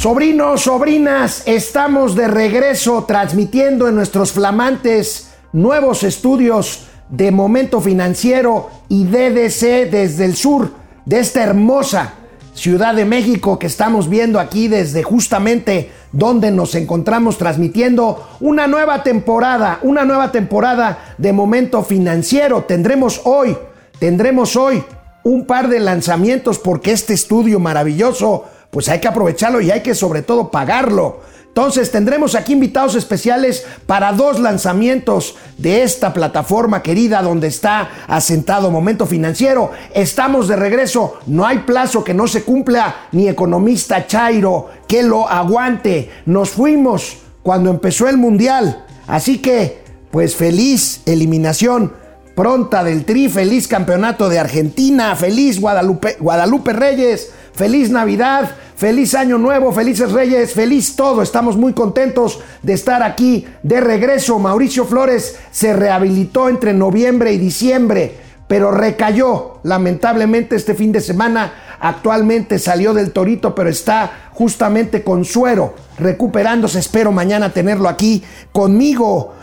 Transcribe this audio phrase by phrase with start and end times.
[0.00, 9.04] Sobrinos, sobrinas, estamos de regreso transmitiendo en nuestros flamantes nuevos estudios de Momento Financiero y
[9.04, 10.72] DDC desde el sur
[11.04, 12.14] de esta hermosa
[12.54, 19.02] Ciudad de México que estamos viendo aquí desde justamente donde nos encontramos transmitiendo una nueva
[19.02, 22.64] temporada, una nueva temporada de Momento Financiero.
[22.64, 23.54] Tendremos hoy,
[23.98, 24.82] tendremos hoy
[25.24, 29.94] un par de lanzamientos porque este estudio maravilloso pues hay que aprovecharlo y hay que
[29.94, 31.20] sobre todo pagarlo.
[31.50, 38.70] Entonces tendremos aquí invitados especiales para dos lanzamientos de esta plataforma querida donde está asentado
[38.70, 39.72] Momento Financiero.
[39.92, 45.28] Estamos de regreso, no hay plazo que no se cumpla, ni economista Chairo que lo
[45.28, 46.08] aguante.
[46.24, 51.94] Nos fuimos cuando empezó el Mundial, así que pues feliz eliminación
[52.36, 59.36] pronta del Tri, feliz campeonato de Argentina, feliz Guadalupe, Guadalupe Reyes, feliz Navidad, feliz Año
[59.36, 61.20] Nuevo, felices Reyes, feliz todo.
[61.20, 64.38] Estamos muy contentos de estar aquí de regreso.
[64.38, 68.16] Mauricio Flores se rehabilitó entre noviembre y diciembre,
[68.48, 71.52] pero recayó lamentablemente este fin de semana.
[71.80, 76.78] Actualmente salió del torito, pero está justamente con suero, recuperándose.
[76.78, 79.34] Espero mañana tenerlo aquí conmigo.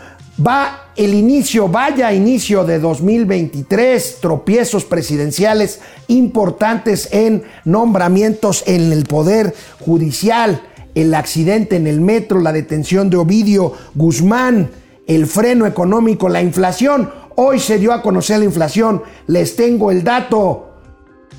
[0.46, 9.52] Va el inicio, vaya inicio de 2023, tropiezos presidenciales importantes en nombramientos en el Poder
[9.80, 10.62] Judicial,
[10.94, 14.70] el accidente en el metro, la detención de Ovidio Guzmán,
[15.08, 17.10] el freno económico, la inflación.
[17.34, 20.70] Hoy se dio a conocer la inflación, les tengo el dato.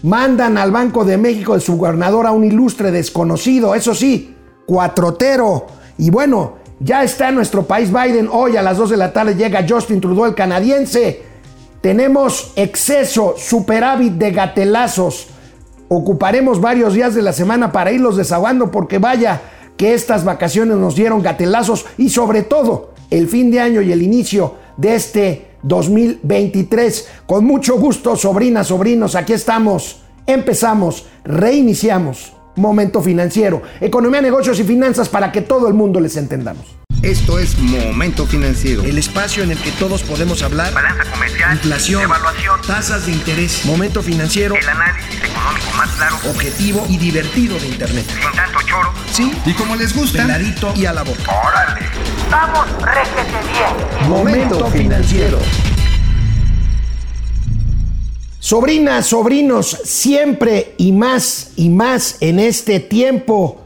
[0.04, 5.68] Mandan al Banco de México de su gobernador a un ilustre desconocido, eso sí, cuatrotero.
[5.98, 8.30] Y bueno, ya está nuestro país Biden.
[8.32, 11.24] Hoy a las 2 de la tarde llega Justin Trudeau, el canadiense.
[11.82, 15.28] Tenemos exceso, superávit de gatelazos.
[15.88, 19.42] Ocuparemos varios días de la semana para irlos desahogando porque vaya
[19.76, 24.02] que estas vacaciones nos dieron gatelazos y sobre todo el fin de año y el
[24.02, 27.08] inicio de este 2023.
[27.26, 30.02] Con mucho gusto, sobrinas, sobrinos, aquí estamos.
[30.28, 32.39] Empezamos, reiniciamos.
[32.60, 33.62] Momento Financiero.
[33.80, 36.66] Economía, negocios y finanzas para que todo el mundo les entendamos.
[37.02, 38.84] Esto es Momento Financiero.
[38.84, 40.74] El espacio en el que todos podemos hablar.
[40.74, 41.54] Balanza comercial.
[41.54, 42.04] Inflación.
[42.04, 42.62] Evaluación.
[42.68, 43.66] Tasas de interés.
[43.66, 44.56] Momento Financiero.
[44.56, 46.18] El análisis económico más claro.
[46.30, 48.06] Objetivo y divertido de Internet.
[48.06, 48.94] Sin tanto choro.
[49.14, 49.32] Sí.
[49.46, 50.26] Y como les gusta.
[50.26, 51.24] Clarito y a la boca.
[51.48, 51.86] Órale.
[52.30, 54.10] Vamos, réjete bien.
[54.10, 55.40] Momento Financiero.
[58.42, 63.58] Sobrinas, sobrinos, siempre y más y más en este tiempo,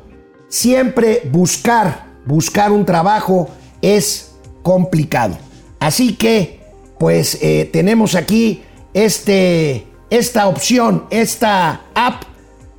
[0.49, 3.49] siempre buscar, buscar un trabajo
[3.83, 4.31] es
[4.63, 5.37] complicado.
[5.79, 6.61] Así que,
[6.97, 8.63] pues eh, tenemos aquí
[8.95, 12.23] este, esta opción, esta app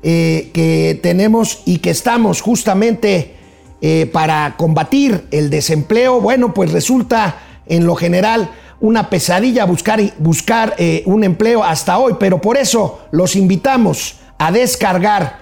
[0.02, 3.36] eh, que tenemos y que estamos justamente
[3.80, 6.20] eh, para combatir el desempleo.
[6.20, 8.50] Bueno, pues resulta en lo general
[8.84, 14.52] una pesadilla buscar, buscar eh, un empleo hasta hoy, pero por eso los invitamos a
[14.52, 15.38] descargar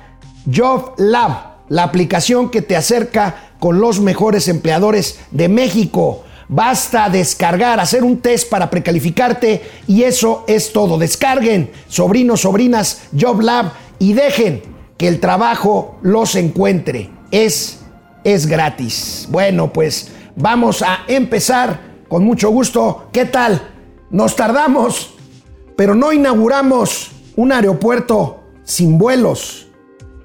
[0.47, 6.23] Job Lab, la aplicación que te acerca con los mejores empleadores de México.
[6.49, 10.97] Basta descargar, hacer un test para precalificarte y eso es todo.
[10.97, 14.63] Descarguen, sobrinos, sobrinas, Job Lab y dejen
[14.97, 17.11] que el trabajo los encuentre.
[17.33, 17.81] Es,
[18.23, 19.27] es gratis.
[19.33, 23.09] Bueno, pues vamos a empezar con mucho gusto.
[23.11, 23.71] ¿Qué tal?
[24.11, 25.15] Nos tardamos,
[25.79, 29.69] pero no inauguramos un aeropuerto sin vuelos,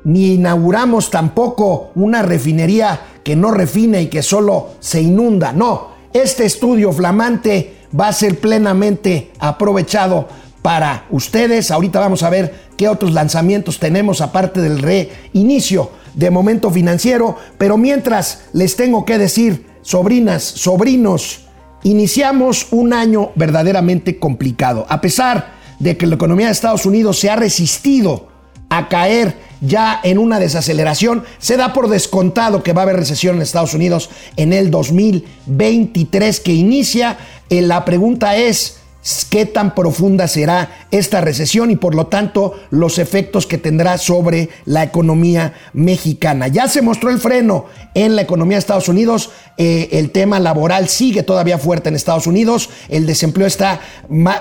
[0.03, 5.53] ni inauguramos tampoco una refinería que no refine y que solo se inunda.
[5.53, 10.28] No, este estudio flamante va a ser plenamente aprovechado
[10.62, 11.72] para ustedes.
[11.72, 17.38] Ahorita vamos a ver qué otros lanzamientos tenemos aparte del reinicio de momento financiero.
[17.58, 21.47] Pero mientras les tengo que decir, sobrinas, sobrinos,
[21.88, 24.86] Iniciamos un año verdaderamente complicado.
[24.90, 28.28] A pesar de que la economía de Estados Unidos se ha resistido
[28.68, 33.38] a caer ya en una desaceleración, se da por descontado que va a haber recesión
[33.38, 37.19] en Estados Unidos en el 2023 que inicia.
[37.50, 38.80] Eh, la pregunta es,
[39.30, 44.50] qué tan profunda será esta recesión y por lo tanto los efectos que tendrá sobre
[44.65, 46.48] la economía mexicana.
[46.48, 50.89] Ya se mostró el freno en la economía de Estados Unidos, eh, el tema laboral
[50.89, 53.80] sigue todavía fuerte en Estados Unidos, el desempleo está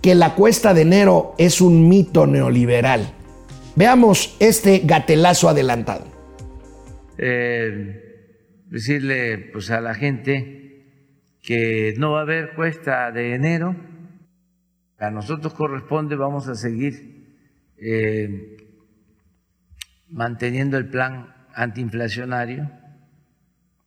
[0.02, 3.12] que la cuesta de enero es un mito neoliberal.
[3.76, 6.04] Veamos este gatelazo adelantado.
[7.18, 8.02] Eh,
[8.66, 10.84] decirle pues a la gente
[11.42, 13.76] que no va a haber cuesta de enero,
[14.98, 17.15] a nosotros corresponde, vamos a seguir
[17.78, 18.56] eh,
[20.08, 22.70] manteniendo el plan antiinflacionario,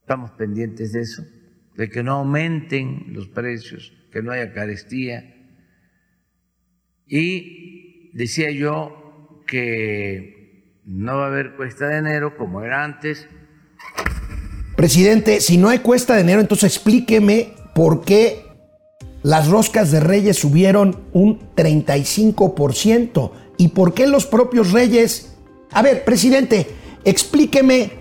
[0.01, 1.23] estamos pendientes de eso,
[1.75, 5.35] de que no aumenten los precios, que no haya carestía.
[7.05, 13.27] Y decía yo que no va a haber cuesta de enero como era antes.
[14.75, 18.45] Presidente, si no hay cuesta de enero, entonces explíqueme por qué
[19.21, 23.31] las roscas de reyes subieron un 35%.
[23.59, 25.33] ¿Y por qué los propios reyes?
[25.73, 26.65] A ver, presidente,
[27.03, 27.91] explíqueme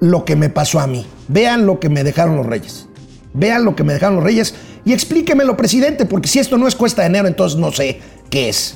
[0.00, 1.06] lo que me pasó a mí.
[1.28, 2.86] Vean lo que me dejaron los reyes.
[3.32, 6.74] Vean lo que me dejaron los reyes y explíquemelo, presidente, porque si esto no es
[6.74, 8.74] cuesta de enero, entonces no sé qué es.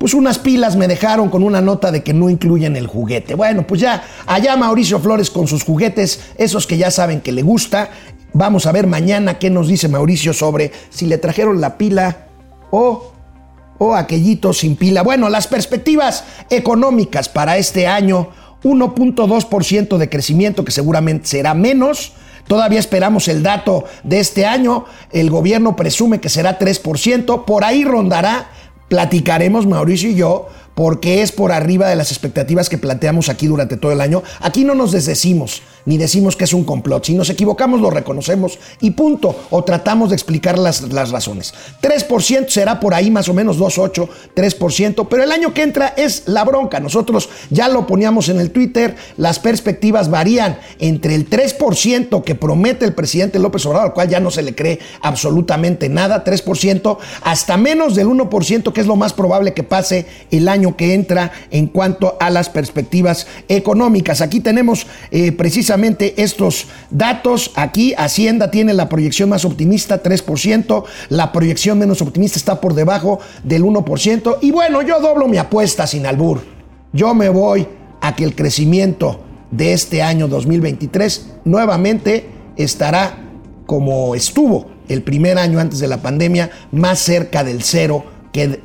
[0.00, 3.36] Pues unas pilas me dejaron con una nota de que no incluyen el juguete.
[3.36, 7.42] Bueno, pues ya, allá Mauricio Flores con sus juguetes, esos que ya saben que le
[7.42, 7.90] gusta.
[8.32, 12.26] Vamos a ver mañana qué nos dice Mauricio sobre si le trajeron la pila
[12.72, 13.12] o
[13.78, 15.02] o aquellito sin pila.
[15.02, 18.30] Bueno, las perspectivas económicas para este año,
[18.62, 22.12] 1.2% de crecimiento, que seguramente será menos.
[22.46, 24.86] Todavía esperamos el dato de este año.
[25.12, 27.44] El gobierno presume que será 3%.
[27.44, 28.50] Por ahí rondará.
[28.88, 30.48] Platicaremos Mauricio y yo
[30.78, 34.22] porque es por arriba de las expectativas que planteamos aquí durante todo el año.
[34.38, 37.06] Aquí no nos desdecimos ni decimos que es un complot.
[37.06, 39.34] Si nos equivocamos, lo reconocemos y punto.
[39.48, 41.54] O tratamos de explicar las, las razones.
[41.80, 45.06] 3% será por ahí más o menos 2,8, 3%.
[45.08, 46.78] Pero el año que entra es la bronca.
[46.78, 48.96] Nosotros ya lo poníamos en el Twitter.
[49.16, 54.20] Las perspectivas varían entre el 3% que promete el presidente López Obrador, al cual ya
[54.20, 59.14] no se le cree absolutamente nada, 3%, hasta menos del 1%, que es lo más
[59.14, 64.20] probable que pase el año que entra en cuanto a las perspectivas económicas.
[64.20, 67.52] Aquí tenemos eh, precisamente estos datos.
[67.54, 70.84] Aquí Hacienda tiene la proyección más optimista, 3%.
[71.08, 74.38] La proyección menos optimista está por debajo del 1%.
[74.40, 76.42] Y bueno, yo doblo mi apuesta sin albur.
[76.92, 77.66] Yo me voy
[78.00, 79.20] a que el crecimiento
[79.50, 82.26] de este año 2023 nuevamente
[82.56, 83.24] estará
[83.66, 88.04] como estuvo el primer año antes de la pandemia, más cerca del cero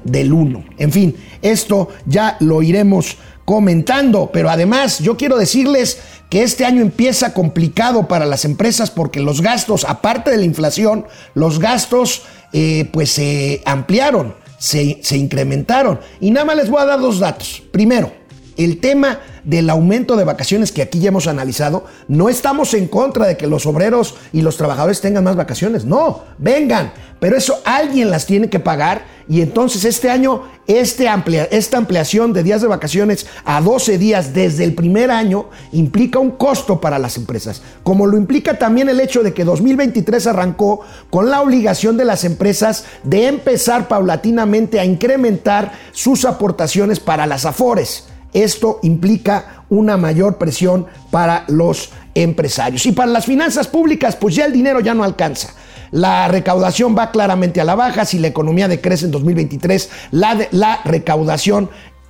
[0.04, 0.64] del 1.
[0.78, 6.00] En fin, esto ya lo iremos comentando, pero además yo quiero decirles
[6.30, 11.06] que este año empieza complicado para las empresas porque los gastos, aparte de la inflación,
[11.34, 16.00] los gastos eh, pues se ampliaron, se, se incrementaron.
[16.20, 17.62] Y nada más les voy a dar dos datos.
[17.72, 18.14] Primero,
[18.58, 23.26] el tema del aumento de vacaciones que aquí ya hemos analizado, no estamos en contra
[23.26, 28.10] de que los obreros y los trabajadores tengan más vacaciones, no, vengan, pero eso alguien
[28.10, 31.08] las tiene que pagar y entonces este año este
[31.52, 36.32] esta ampliación de días de vacaciones a 12 días desde el primer año implica un
[36.32, 41.30] costo para las empresas, como lo implica también el hecho de que 2023 arrancó con
[41.30, 48.06] la obligación de las empresas de empezar paulatinamente a incrementar sus aportaciones para las afores.
[48.34, 52.86] Esto implica una mayor presión para los empresarios.
[52.86, 55.54] Y para las finanzas públicas, pues ya el dinero ya no alcanza.
[55.92, 58.06] La recaudación va claramente a la baja.
[58.06, 61.70] Si la economía decrece en 2023, la, la recaudación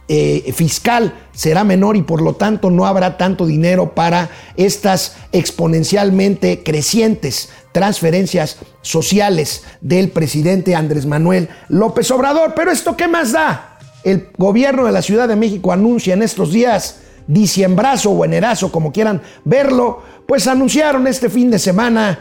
[0.09, 6.61] eh, fiscal será menor y por lo tanto no habrá tanto dinero para estas exponencialmente
[6.61, 12.53] crecientes transferencias sociales del presidente Andrés Manuel López Obrador.
[12.53, 13.72] Pero esto qué más da?
[14.03, 18.91] El gobierno de la Ciudad de México anuncia en estos días, diciembrazo o enerazo, como
[18.91, 22.19] quieran verlo, pues anunciaron este fin de semana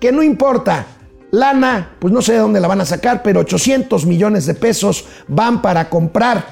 [0.00, 0.86] que no importa,
[1.30, 5.06] lana, pues no sé de dónde la van a sacar, pero 800 millones de pesos
[5.26, 6.44] van para comprar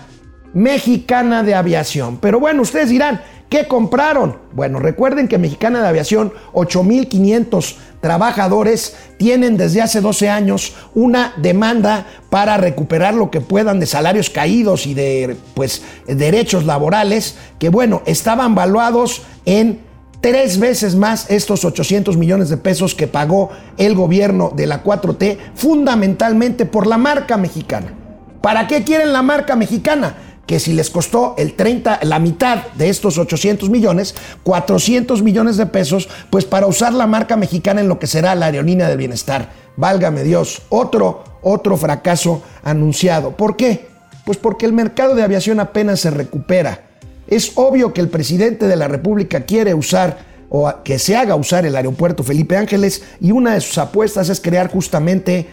[0.52, 2.18] mexicana de aviación.
[2.18, 3.20] Pero bueno, ustedes dirán,
[3.52, 4.38] ¿Qué compraron?
[4.54, 12.06] Bueno, recuerden que Mexicana de Aviación, 8.500 trabajadores tienen desde hace 12 años una demanda
[12.28, 18.02] para recuperar lo que puedan de salarios caídos y de pues derechos laborales que bueno,
[18.04, 19.80] estaban valuados en
[20.20, 25.38] tres veces más estos 800 millones de pesos que pagó el gobierno de la 4T
[25.54, 27.94] fundamentalmente por la marca mexicana.
[28.40, 30.16] ¿Para qué quieren la marca mexicana?
[30.46, 35.66] Que si les costó el 30, la mitad de estos 800 millones, 400 millones de
[35.66, 39.50] pesos, pues para usar la marca mexicana en lo que será la aerolínea del bienestar.
[39.76, 43.36] Válgame Dios, otro, otro fracaso anunciado.
[43.36, 43.86] ¿Por qué?
[44.24, 46.82] Pues porque el mercado de aviación apenas se recupera.
[47.26, 51.64] Es obvio que el presidente de la República quiere usar o que se haga usar
[51.64, 55.46] el aeropuerto Felipe Ángeles y una de sus apuestas es crear justamente,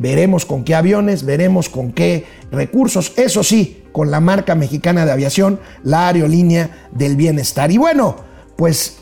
[0.00, 5.12] veremos con qué aviones, veremos con qué recursos, eso sí, con la marca mexicana de
[5.12, 7.70] aviación, la aerolínea del bienestar.
[7.70, 8.16] Y bueno,
[8.56, 8.96] pues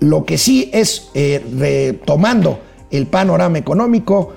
[0.00, 4.34] lo que sí es, eh, retomando el panorama económico,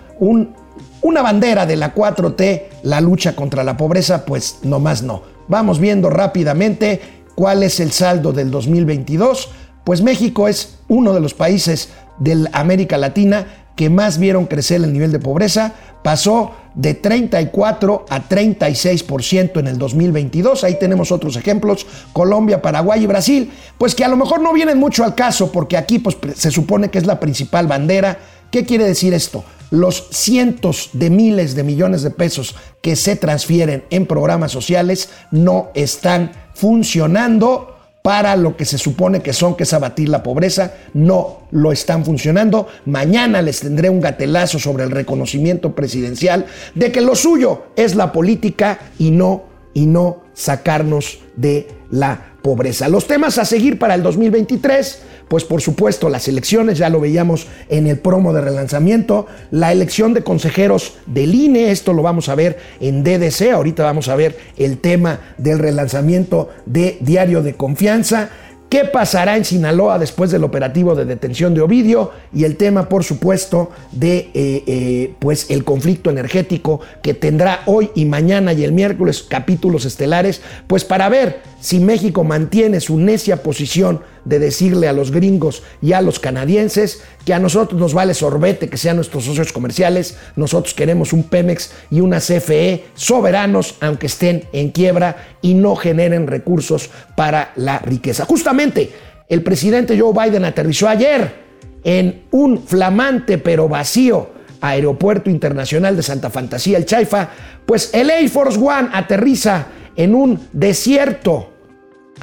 [1.02, 5.24] una bandera de la 4T, la lucha contra la pobreza, pues nomás no.
[5.50, 7.02] Vamos viendo rápidamente
[7.36, 9.50] cuál es el saldo del 2022.
[9.84, 14.94] Pues México es uno de los países de América Latina que más vieron crecer el
[14.94, 15.74] nivel de pobreza.
[16.04, 20.64] Pasó de 34 a 36% en el 2022.
[20.64, 24.78] Ahí tenemos otros ejemplos, Colombia, Paraguay y Brasil, pues que a lo mejor no vienen
[24.78, 28.18] mucho al caso porque aquí pues, se supone que es la principal bandera.
[28.50, 29.44] ¿Qué quiere decir esto?
[29.70, 35.70] Los cientos de miles de millones de pesos que se transfieren en programas sociales no
[35.74, 37.71] están funcionando
[38.02, 42.04] para lo que se supone que son, que es abatir la pobreza, no lo están
[42.04, 42.68] funcionando.
[42.86, 48.12] Mañana les tendré un gatelazo sobre el reconocimiento presidencial de que lo suyo es la
[48.12, 49.44] política y no,
[49.74, 52.90] y no sacarnos de la pobreza.
[52.90, 57.46] Los temas a seguir para el 2023, pues por supuesto las elecciones, ya lo veíamos
[57.70, 62.36] en el promo de relanzamiento, la elección de consejeros del INE, esto lo vamos a
[62.36, 68.32] ver en DDC, ahorita vamos a ver el tema del relanzamiento de Diario de Confianza.
[68.72, 72.12] ¿Qué pasará en Sinaloa después del operativo de detención de Ovidio?
[72.34, 77.92] Y el tema, por supuesto, de eh, eh, pues el conflicto energético que tendrá hoy
[77.96, 83.44] y mañana y el miércoles capítulos estelares, pues para ver si México mantiene su necia
[83.44, 88.14] posición de decirle a los gringos y a los canadienses que a nosotros nos vale
[88.14, 94.08] sorbete que sean nuestros socios comerciales, nosotros queremos un Pemex y una CFE soberanos, aunque
[94.08, 98.26] estén en quiebra y no generen recursos para la riqueza.
[98.26, 98.92] Justamente,
[99.28, 101.42] el presidente Joe Biden aterrizó ayer
[101.84, 107.30] en un flamante pero vacío aeropuerto internacional de Santa Fantasía, el Chaifa,
[107.66, 111.51] pues el Air Force One aterriza en un desierto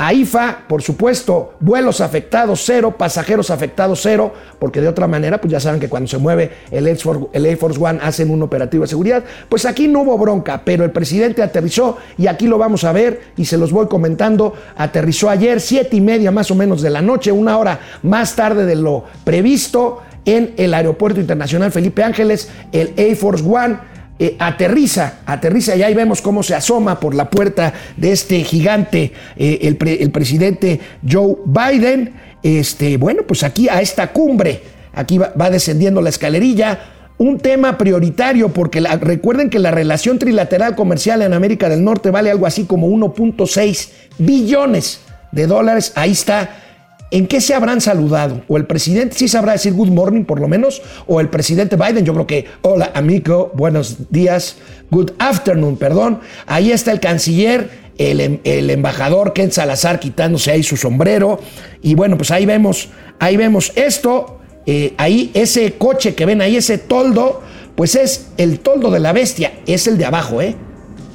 [0.00, 5.59] AIFA, por supuesto, vuelos afectados cero, pasajeros afectados cero, porque de otra manera, pues ya
[5.59, 9.25] saben que cuando se mueve el Air, Force, One hacen un operativo de seguridad.
[9.49, 13.23] Pues aquí no hubo bronca, pero el presidente aterrizó y aquí lo vamos a ver
[13.37, 14.55] y se los voy comentando.
[14.76, 18.67] Aterrizó ayer, siete y media más o menos de la noche, una hora más tarde
[18.67, 25.20] de lo previsto en el Aeropuerto Internacional Felipe Ángeles, el Air Force One eh, aterriza,
[25.26, 29.76] aterriza y ahí vemos cómo se asoma por la puerta de este gigante eh, el,
[30.10, 32.14] presidente Joe Biden.
[32.42, 34.60] Este, bueno, pues aquí a esta cumbre,
[34.92, 36.80] aquí va, descendiendo la escalerilla.
[37.18, 42.32] Un tema prioritario porque recuerden que la relación trilateral comercial en América del Norte vale
[42.32, 45.92] algo así como 1.6 billones de dólares.
[45.94, 46.67] Ahí está
[47.11, 48.43] ¿En qué se habrán saludado?
[48.49, 52.05] O el presidente sí sabrá decir good morning por lo menos, o el presidente Biden,
[52.05, 54.57] yo creo que hola amigo, buenos días,
[54.91, 56.21] good afternoon, perdón.
[56.47, 61.41] Ahí está el canciller, el, em, embajador Ken Salazar quitándose ahí su sombrero.
[61.81, 66.57] Y bueno, pues ahí vemos, ahí vemos esto, eh, ahí ese coche que ven ahí,
[66.57, 67.41] ese toldo,
[67.75, 70.57] pues es el toldo de la bestia, es el de abajo, ¿eh?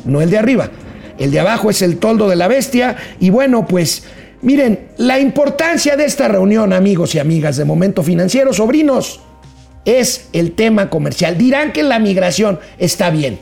[0.06, 0.72] No el de arriba.
[1.20, 4.04] El de abajo es el toldo de la bestia y bueno, pues...
[4.44, 9.22] Miren, la importancia de esta reunión, amigos y amigas de Momento Financiero, sobrinos,
[9.86, 11.38] es el tema comercial.
[11.38, 13.40] Dirán que la migración está bien,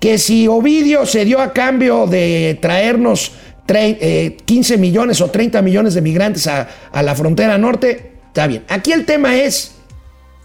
[0.00, 3.32] que si Ovidio se dio a cambio de traernos
[3.66, 8.64] 15 eh, millones o 30 millones de migrantes a, a la frontera norte, está bien.
[8.68, 9.74] Aquí el tema es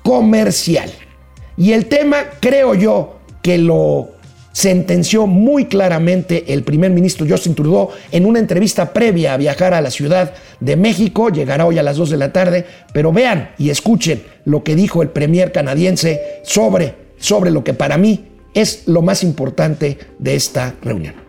[0.03, 0.91] comercial.
[1.55, 4.09] Y el tema, creo yo, que lo
[4.53, 9.81] sentenció muy claramente el primer ministro Justin Trudeau en una entrevista previa a viajar a
[9.81, 11.29] la Ciudad de México.
[11.29, 15.01] Llegará hoy a las 2 de la tarde, pero vean y escuchen lo que dijo
[15.01, 20.75] el premier canadiense sobre, sobre lo que para mí es lo más importante de esta
[20.81, 21.22] reunión.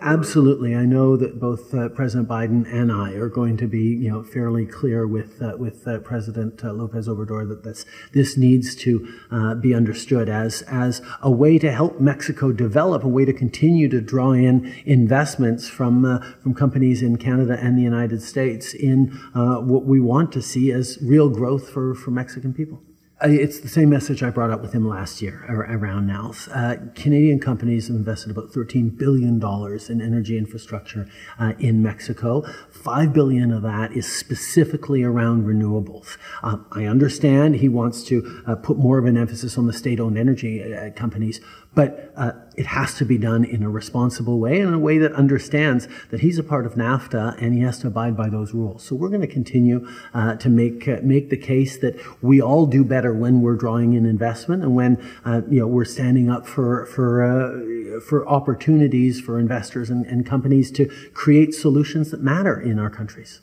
[0.00, 0.74] Absolutely.
[0.74, 4.22] I know that both uh, President Biden and I are going to be, you know,
[4.22, 9.08] fairly clear with uh, with uh, President uh, Lopez Obrador that this this needs to
[9.30, 13.88] uh, be understood as as a way to help Mexico develop, a way to continue
[13.88, 19.08] to draw in investments from uh, from companies in Canada and the United States in
[19.34, 22.80] what we want to see as real growth for for Mexican people.
[23.20, 26.34] It's the same message I brought up with him last year around now.
[26.54, 29.42] Uh, Canadian companies have invested about $13 billion
[29.88, 32.44] in energy infrastructure uh, in Mexico.
[32.70, 36.16] 5 billion of that is specifically around renewables.
[36.44, 39.98] Uh, I understand he wants to uh, put more of an emphasis on the state
[39.98, 41.40] owned energy uh, companies,
[41.78, 44.98] but uh, it has to be done in a responsible way and in a way
[44.98, 48.52] that understands that he's a part of NAFTA and he has to abide by those
[48.52, 48.82] rules.
[48.82, 52.66] So we're going to continue uh, to make uh, make the case that we all
[52.66, 56.48] do better when we're drawing in investment and when uh, you know we're standing up
[56.48, 62.60] for for uh, for opportunities for investors and, and companies to create solutions that matter
[62.60, 63.40] in our countries.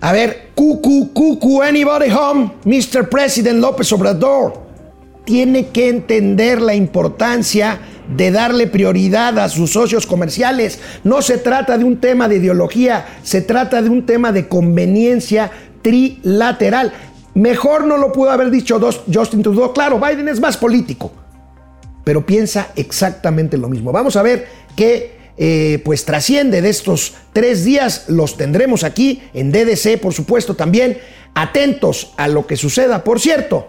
[0.00, 2.58] A ver, cucu, cucu, anybody home?
[2.62, 3.04] Mr.
[3.10, 4.65] President López Obrador.
[5.26, 7.80] Tiene que entender la importancia
[8.16, 10.78] de darle prioridad a sus socios comerciales.
[11.04, 15.50] No se trata de un tema de ideología, se trata de un tema de conveniencia
[15.82, 16.92] trilateral.
[17.34, 18.80] Mejor no lo pudo haber dicho
[19.12, 19.74] Justin Trudeau.
[19.74, 21.12] Claro, Biden es más político,
[22.04, 23.92] pero piensa exactamente lo mismo.
[23.92, 28.04] Vamos a ver qué eh, pues trasciende de estos tres días.
[28.08, 30.98] Los tendremos aquí en DDC, por supuesto, también.
[31.34, 33.04] Atentos a lo que suceda.
[33.04, 33.68] Por cierto,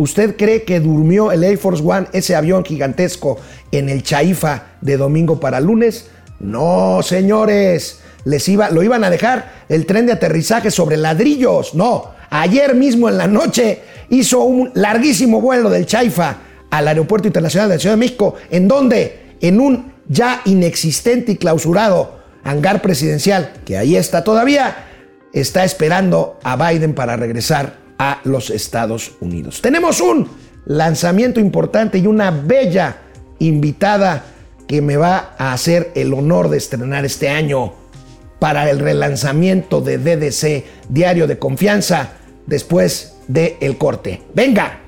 [0.00, 3.36] ¿Usted cree que durmió el Air Force One, ese avión gigantesco,
[3.70, 6.06] en el Chaifa de domingo para lunes?
[6.38, 8.00] No, señores.
[8.24, 11.74] Les iba, lo iban a dejar el tren de aterrizaje sobre ladrillos.
[11.74, 16.38] No, ayer mismo en la noche hizo un larguísimo vuelo del Chaifa
[16.70, 21.36] al Aeropuerto Internacional de la Ciudad de México, en donde, en un ya inexistente y
[21.36, 24.86] clausurado hangar presidencial, que ahí está todavía,
[25.34, 29.60] está esperando a Biden para regresar a los Estados Unidos.
[29.60, 30.26] Tenemos un
[30.64, 32.96] lanzamiento importante y una bella
[33.40, 34.24] invitada
[34.66, 37.74] que me va a hacer el honor de estrenar este año
[38.38, 42.12] para el relanzamiento de DDC, Diario de Confianza,
[42.46, 44.22] después del el corte.
[44.34, 44.78] Venga.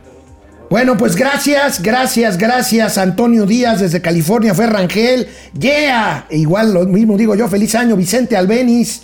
[0.71, 7.35] Bueno, pues gracias, gracias, gracias Antonio Díaz desde California, Ferrangel, yeah, igual lo mismo digo
[7.35, 9.03] yo, feliz año Vicente Albeniz,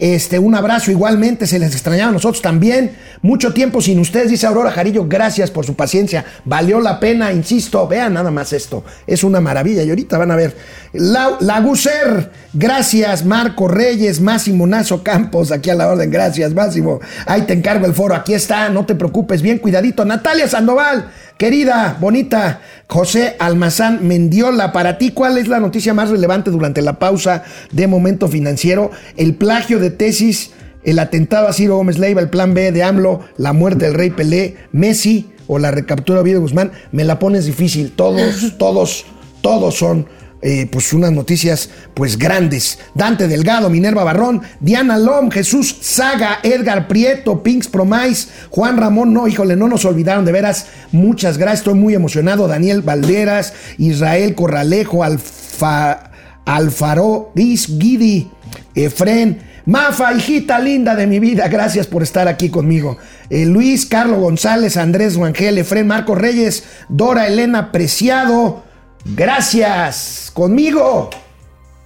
[0.00, 2.96] este, un abrazo igualmente, se les extrañaba a nosotros también.
[3.20, 5.04] Mucho tiempo sin ustedes, dice Aurora Jarillo.
[5.06, 6.24] Gracias por su paciencia.
[6.46, 7.86] Valió la pena, insisto.
[7.86, 8.82] Vean nada más esto.
[9.06, 9.82] Es una maravilla.
[9.82, 10.56] Y ahorita van a ver.
[10.94, 13.26] La, Laguser, gracias.
[13.26, 16.10] Marco Reyes, Máximo Nazo Campos, aquí a la orden.
[16.10, 17.00] Gracias, Máximo.
[17.26, 18.14] Ahí te encargo el foro.
[18.14, 19.42] Aquí está, no te preocupes.
[19.42, 20.06] Bien cuidadito.
[20.06, 21.10] Natalia Sandoval.
[21.40, 26.98] Querida, bonita, José Almazán Mendiola, para ti, ¿cuál es la noticia más relevante durante la
[26.98, 28.90] pausa de momento financiero?
[29.16, 33.20] El plagio de tesis, el atentado a Ciro Gómez Leiva, el plan B de AMLO,
[33.36, 37.44] la muerte del rey Pelé, Messi o la recaptura de Ovidio Guzmán, me la pones
[37.44, 37.92] difícil.
[37.92, 39.04] Todos, todos,
[39.42, 40.06] todos son
[40.42, 42.78] eh, pues unas noticias pues grandes.
[42.94, 49.28] Dante Delgado, Minerva Barrón, Diana Lom, Jesús Saga, Edgar Prieto, Pinks Promais, Juan Ramón, no,
[49.28, 50.66] híjole, no nos olvidaron de veras.
[50.92, 52.48] Muchas gracias, estoy muy emocionado.
[52.48, 56.10] Daniel Valderas, Israel Corralejo, Alfa,
[56.46, 58.30] Alfaro, Guidi,
[58.74, 59.49] Efren.
[59.66, 62.98] Mafa, hijita linda de mi vida, gracias por estar aquí conmigo.
[63.28, 68.64] Eh, Luis, Carlos González, Andrés Rangel, Efren, Marco Reyes, Dora Elena Preciado,
[69.04, 70.30] Gracias.
[70.32, 71.10] Conmigo,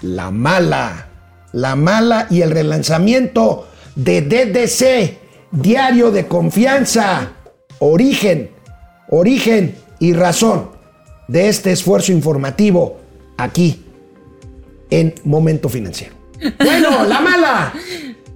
[0.03, 1.09] la mala.
[1.53, 5.19] La mala y el relanzamiento de DDC,
[5.53, 7.33] Diario de Confianza.
[7.79, 8.51] Origen,
[9.09, 10.71] origen y razón
[11.29, 12.99] de este esfuerzo informativo
[13.37, 13.85] aquí
[14.91, 16.14] en Momento Financiero.
[16.59, 17.73] Bueno, la mala.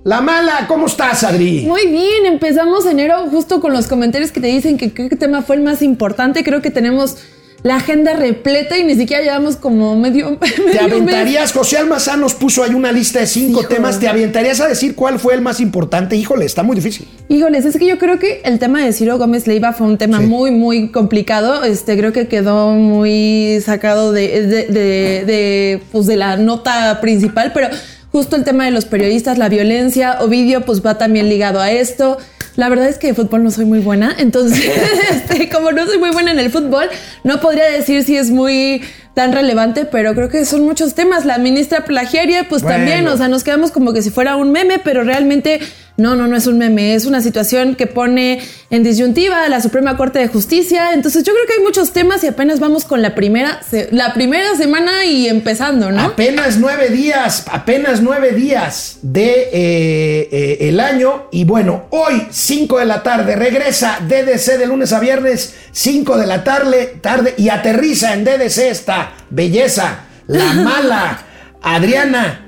[0.04, 1.64] La mala, ¿cómo estás, Adri?
[1.66, 5.56] Muy bien, empezamos enero justo con los comentarios que te dicen que qué tema fue
[5.56, 6.44] el más importante.
[6.44, 7.18] Creo que tenemos
[7.62, 10.38] la agenda repleta y ni siquiera llevamos como medio.
[10.72, 11.52] ¿Te aventarías?
[11.52, 13.98] José Almazán nos puso ahí una lista de cinco temas.
[13.98, 16.16] ¿Te aventarías a decir cuál fue el más importante?
[16.16, 17.08] Híjole, está muy difícil.
[17.28, 20.20] Híjoles, es que yo creo que el tema de Ciro Gómez Leiva fue un tema
[20.20, 21.64] muy, muy complicado.
[21.64, 27.68] Este, creo que quedó muy sacado de, de, pues de la nota principal, pero
[28.12, 32.18] justo el tema de los periodistas, la violencia, Ovidio, pues va también ligado a esto.
[32.58, 34.68] La verdad es que de fútbol no soy muy buena, entonces,
[35.12, 36.88] este, como no soy muy buena en el fútbol,
[37.22, 38.82] no podría decir si es muy
[39.18, 41.24] tan relevante, pero creo que son muchos temas.
[41.24, 44.78] La ministra plagiaria, pues también, o sea, nos quedamos como que si fuera un meme,
[44.78, 45.58] pero realmente
[45.98, 49.60] No, no, no es un meme, es una situación que pone en disyuntiva a la
[49.60, 50.92] Suprema Corte de Justicia.
[50.94, 53.58] Entonces yo creo que hay muchos temas y apenas vamos con la primera,
[53.90, 56.00] la primera semana y empezando, ¿no?
[56.00, 61.26] Apenas nueve días, apenas nueve días de eh, eh, el año.
[61.32, 66.26] Y bueno, hoy, 5 de la tarde, regresa DDC de lunes a viernes, 5 de
[66.28, 71.18] la tarde, tarde y aterriza en DDC esta belleza, la mala,
[71.62, 72.44] Adriana.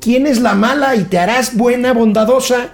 [0.00, 2.68] ¿Quién es la mala y te harás buena, bondadosa?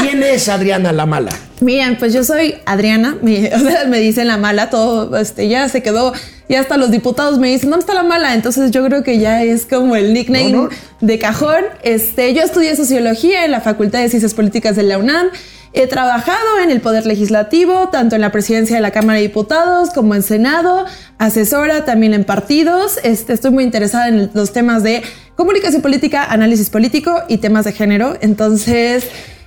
[0.00, 1.30] ¿Quién es Adriana la mala?
[1.60, 6.14] Miren, pues yo soy Adriana, me, dicen la mala, todo, este, ya se quedó,
[6.48, 8.32] ya hasta los diputados me dicen, ¿dónde está la mala?
[8.32, 10.68] Entonces yo creo que ya es como el nickname No, no.
[11.02, 11.62] de cajón.
[11.82, 15.28] Este, yo estudié sociología en la Facultad de Ciencias Políticas de la UNAM.
[15.74, 19.88] He trabajado en el Poder Legislativo, tanto en la presidencia de la Cámara de Diputados
[19.90, 20.84] como en Senado,
[21.18, 22.98] asesora también en partidos.
[23.04, 25.02] Este, estoy muy interesada en los temas de
[25.34, 28.18] comunicación política, análisis político y temas de género.
[28.20, 29.06] Entonces,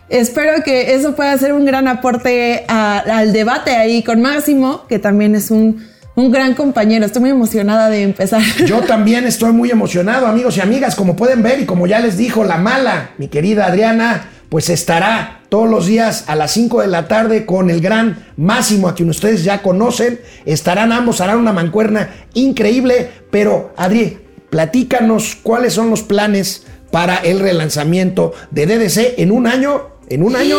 [0.10, 4.98] espero que eso pueda ser un gran aporte a- al debate ahí con Máximo, que
[4.98, 5.86] también es un,
[6.16, 7.06] un gran compañero.
[7.06, 8.42] Estoy muy emocionada de empezar.
[8.66, 12.18] Yo también estoy muy emocionado, amigos y amigas, como pueden ver y como ya les
[12.18, 16.88] dijo la mala, mi querida Adriana, pues estará todos los días a las 5 de
[16.88, 20.20] la tarde con el gran Máximo, a quien ustedes ya conocen.
[20.46, 27.40] Estarán ambos, harán una mancuerna increíble, pero Adri, platícanos cuáles son los planes para el
[27.40, 30.58] relanzamiento de DDC en un año, en un año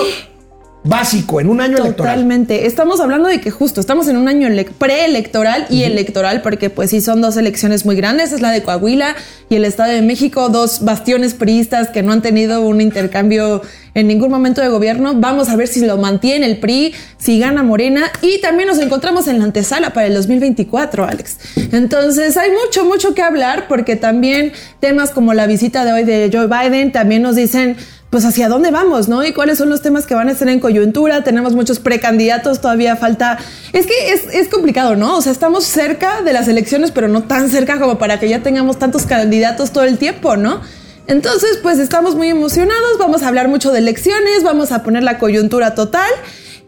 [0.88, 2.14] básico, en un año electoral.
[2.14, 2.66] Totalmente.
[2.66, 6.90] Estamos hablando de que justo estamos en un año ele- preelectoral y electoral, porque pues
[6.90, 9.14] sí son dos elecciones muy grandes, es la de Coahuila
[9.49, 13.62] y el Estado de México, dos bastiones priistas que no han tenido un intercambio
[13.94, 15.14] en ningún momento de gobierno.
[15.16, 19.27] Vamos a ver si lo mantiene el PRI, si gana Morena y también nos encontramos
[19.27, 21.38] en la antesala para el 2024, Alex.
[21.72, 26.31] Entonces hay mucho, mucho que hablar porque también temas como la visita de hoy de
[26.33, 27.77] Joe Biden también nos dicen
[28.11, 29.25] pues hacia dónde vamos, ¿no?
[29.25, 31.25] Y cuáles son los temas que van a estar en coyuntura.
[31.25, 33.38] Tenemos muchos precandidatos, todavía falta...
[33.73, 35.16] Es que es, complicado, ¿no?
[35.16, 38.42] O sea, estamos cerca de las elecciones, pero no tan cerca como para que ya
[38.42, 40.61] tengamos tantos candidatos todo el tiempo, ¿no?
[41.09, 45.19] Entonces, pues estamos muy emocionados, vamos a hablar mucho de elecciones, vamos a poner la
[45.19, 46.11] coyuntura total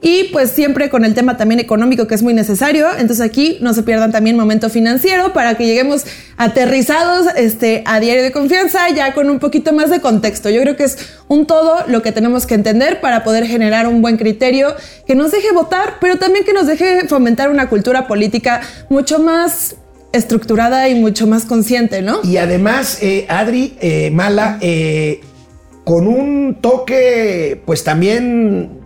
[0.00, 2.87] y pues siempre con el tema también económico que es muy necesario.
[2.92, 6.04] Entonces aquí no se pierdan también momento financiero para que lleguemos
[6.37, 10.50] aterrizados este, a diario de confianza ya con un poquito más de contexto.
[10.50, 14.00] Yo creo que es un todo lo que tenemos que entender para poder generar un
[14.00, 14.74] buen criterio
[15.06, 19.76] que nos deje votar, pero también que nos deje fomentar una cultura política mucho más
[20.12, 22.20] estructurada y mucho más consciente, ¿no?
[22.22, 25.20] Y además, eh, Adri, eh, Mala, eh,
[25.84, 28.78] con un toque, pues también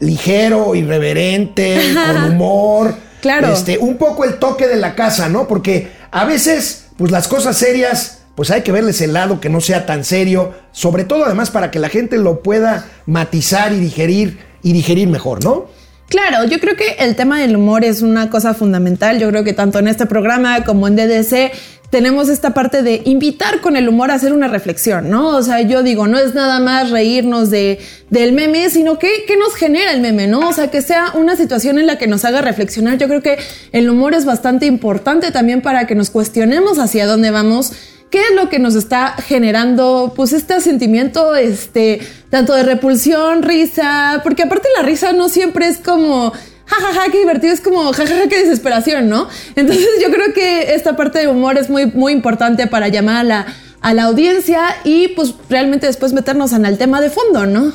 [0.00, 2.94] ligero, irreverente, con humor.
[3.20, 3.52] Claro.
[3.52, 5.48] Este, un poco el toque de la casa, ¿no?
[5.48, 9.60] Porque a veces, pues las cosas serias, pues hay que verles el lado que no
[9.60, 10.54] sea tan serio.
[10.72, 15.42] Sobre todo, además, para que la gente lo pueda matizar y digerir y digerir mejor,
[15.42, 15.66] ¿no?
[16.08, 19.18] Claro, yo creo que el tema del humor es una cosa fundamental.
[19.18, 21.52] Yo creo que tanto en este programa como en DDC
[21.90, 25.28] tenemos esta parte de invitar con el humor a hacer una reflexión, ¿no?
[25.36, 27.78] O sea, yo digo, no es nada más reírnos de,
[28.10, 30.48] del meme, sino que, que nos genera el meme, ¿no?
[30.48, 32.98] O sea, que sea una situación en la que nos haga reflexionar.
[32.98, 33.38] Yo creo que
[33.72, 37.72] el humor es bastante importante también para que nos cuestionemos hacia dónde vamos.
[38.10, 44.20] ¿Qué es lo que nos está generando, pues, este sentimiento, este, tanto de repulsión, risa?
[44.22, 46.32] Porque aparte la risa no siempre es como,
[46.66, 49.28] jajaja, ja, ja, qué divertido, es como, jajaja, ja, qué desesperación, ¿no?
[49.54, 53.24] Entonces yo creo que esta parte de humor es muy, muy importante para llamar a
[53.24, 53.46] la,
[53.80, 57.72] a la audiencia y, pues, realmente después meternos en el tema de fondo, ¿no?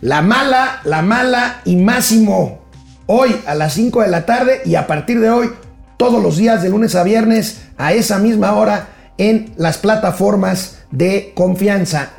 [0.00, 2.60] La mala, la mala y Máximo.
[3.06, 5.50] Hoy a las 5 de la tarde y a partir de hoy,
[5.96, 11.32] todos los días de lunes a viernes a esa misma hora en las plataformas de
[11.34, 12.10] confianza.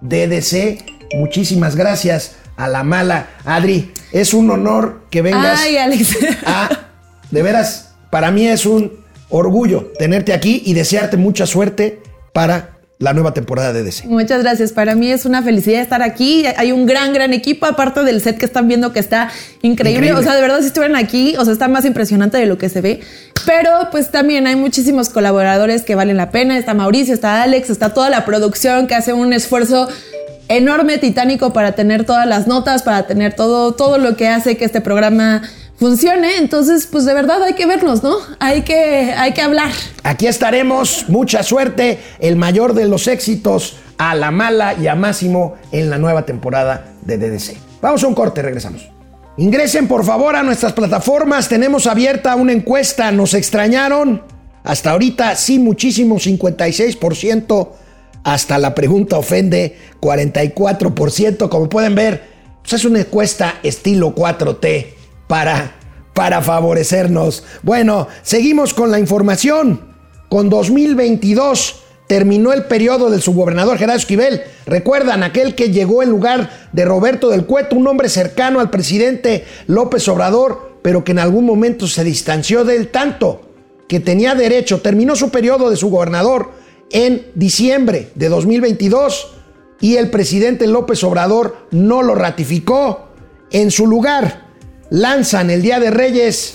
[0.00, 0.84] DDC,
[1.16, 3.28] muchísimas gracias a la mala.
[3.44, 6.16] Adri, es un honor que vengas Ay, Alex.
[6.46, 6.68] a...
[7.30, 8.92] De veras, para mí es un
[9.30, 12.02] orgullo tenerte aquí y desearte mucha suerte
[12.34, 14.06] para la nueva temporada de DC.
[14.06, 14.72] Muchas gracias.
[14.72, 16.44] Para mí es una felicidad estar aquí.
[16.56, 19.28] Hay un gran, gran equipo, aparte del set que están viendo que está
[19.62, 20.08] increíble.
[20.08, 20.20] Increíble.
[20.20, 22.68] O sea, de verdad, si estuvieran aquí, o sea, está más impresionante de lo que
[22.68, 23.00] se ve.
[23.44, 26.56] Pero pues también hay muchísimos colaboradores que valen la pena.
[26.56, 29.88] Está Mauricio, está Alex, está toda la producción que hace un esfuerzo
[30.48, 34.64] enorme, titánico para tener todas las notas, para tener todo, todo lo que hace que
[34.64, 35.42] este programa
[35.76, 36.38] funcione.
[36.38, 38.16] Entonces, pues de verdad hay que vernos, ¿no?
[38.38, 39.70] Hay que, hay que hablar.
[40.04, 45.54] Aquí estaremos, mucha suerte, el mayor de los éxitos a la mala y a Máximo
[45.70, 47.56] en la nueva temporada de DDC.
[47.80, 48.88] Vamos a un corte, regresamos.
[49.36, 54.22] Ingresen por favor a nuestras plataformas, tenemos abierta una encuesta, ¿nos extrañaron?
[54.62, 57.68] Hasta ahorita sí, muchísimo, 56%,
[58.24, 62.22] hasta la pregunta ofende 44%, como pueden ver,
[62.62, 64.86] pues es una encuesta estilo 4T
[65.26, 65.74] para,
[66.14, 67.44] para favorecernos.
[67.62, 69.92] Bueno, seguimos con la información.
[70.28, 74.42] Con 2022 terminó el periodo del subgobernador Gerardo Esquivel.
[74.66, 79.44] Recuerdan, aquel que llegó en lugar de Roberto del Cueto, un hombre cercano al presidente
[79.66, 83.42] López Obrador, pero que en algún momento se distanció de él tanto
[83.88, 86.61] que tenía derecho, terminó su periodo de subgobernador
[86.92, 89.34] en diciembre de 2022
[89.80, 93.08] y el presidente López Obrador no lo ratificó.
[93.50, 94.46] En su lugar,
[94.90, 96.54] lanzan el Día de Reyes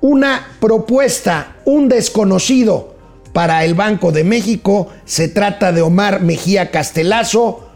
[0.00, 2.94] una propuesta, un desconocido
[3.32, 4.88] para el Banco de México.
[5.04, 7.68] Se trata de Omar Mejía Castelazo.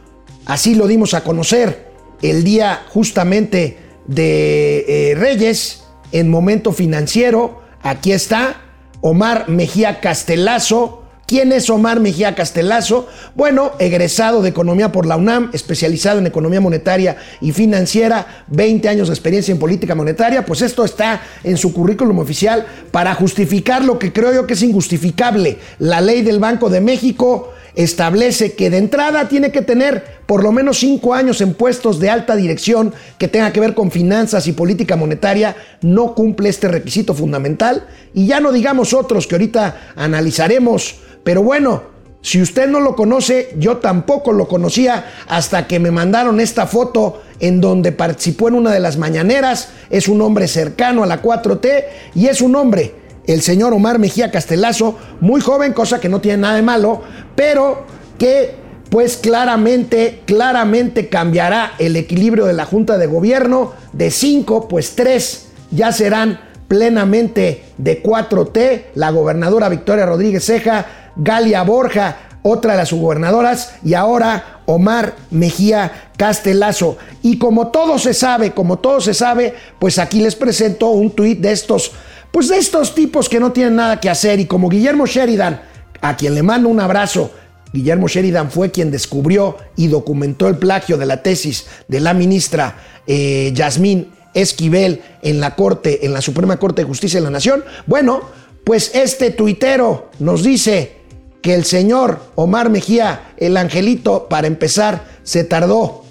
[0.47, 1.91] Así lo dimos a conocer
[2.23, 7.63] el día justamente de eh, Reyes en momento financiero.
[7.83, 8.63] Aquí está
[9.01, 13.09] Omar Mejía Castelazo ¿Quién es Omar Mejía Castelazo?
[13.35, 19.09] Bueno, egresado de Economía por la UNAM, especializado en Economía Monetaria y Financiera, 20 años
[19.09, 23.99] de experiencia en política monetaria, pues esto está en su currículum oficial para justificar lo
[23.99, 25.59] que creo yo que es injustificable.
[25.79, 30.53] La ley del Banco de México establece que de entrada tiene que tener por lo
[30.53, 34.53] menos cinco años en puestos de alta dirección que tenga que ver con finanzas y
[34.53, 37.87] política monetaria, no cumple este requisito fundamental.
[38.15, 43.51] Y ya no digamos otros que ahorita analizaremos pero bueno, si usted no lo conoce,
[43.59, 48.71] yo tampoco lo conocía hasta que me mandaron esta foto en donde participó en una
[48.71, 49.69] de las mañaneras.
[49.91, 51.85] Es un hombre cercano a la 4T
[52.15, 52.95] y es un hombre,
[53.27, 57.03] el señor Omar Mejía Castelazo, muy joven, cosa que no tiene nada de malo,
[57.37, 57.85] pero
[58.19, 58.55] que
[58.89, 65.49] pues claramente, claramente cambiará el equilibrio de la Junta de Gobierno de 5, pues 3
[65.73, 68.85] ya serán plenamente de 4T.
[68.95, 76.11] La gobernadora Victoria Rodríguez Ceja Galia Borja, otra de las subgobernadoras, y ahora Omar Mejía
[76.17, 76.97] Castelazo.
[77.23, 81.41] Y como todo se sabe, como todo se sabe, pues aquí les presento un tuit
[81.41, 81.93] de estos,
[82.31, 84.41] pues de estos tipos que no tienen nada que hacer.
[84.41, 85.63] Y como Guillermo Sheridan,
[86.01, 87.31] a quien le mando un abrazo,
[87.73, 92.77] Guillermo Sheridan fue quien descubrió y documentó el plagio de la tesis de la ministra
[93.07, 97.65] eh, Yasmín Esquivel en la Corte, en la Suprema Corte de Justicia de la Nación.
[97.87, 98.21] Bueno,
[98.65, 101.04] pues este tuitero nos dice
[101.45, 106.03] que el señor Omar Mejía, el angelito, para empezar, se tardó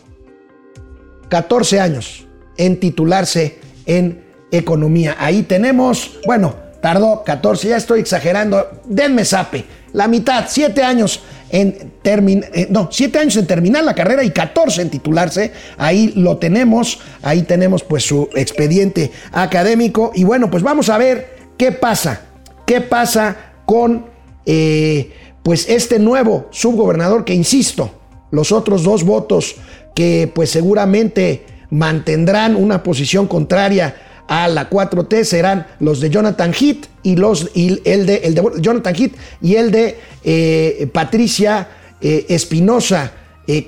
[1.30, 5.16] 14 años en titularse en economía.
[5.18, 11.94] Ahí tenemos, bueno, tardó 14, ya estoy exagerando, denme sape, la mitad, 7 años en
[12.04, 15.52] terminar, eh, no, 7 años en terminar la carrera y 14 en titularse.
[15.80, 21.38] Ahí lo tenemos, ahí tenemos pues su expediente académico y bueno, pues vamos a ver
[21.58, 22.22] qué pasa,
[22.68, 24.14] qué pasa con
[24.46, 25.12] eh,
[25.44, 27.92] pues este nuevo subgobernador que, insisto,
[28.32, 29.56] los otros dos votos
[29.94, 33.96] que pues seguramente mantendrán una posición contraria
[34.28, 38.44] a la 4T serán los de Jonathan Heath y, los, y el, de, el de
[38.60, 41.68] Jonathan Heath y el de eh, Patricia
[42.02, 43.12] eh, Espinosa.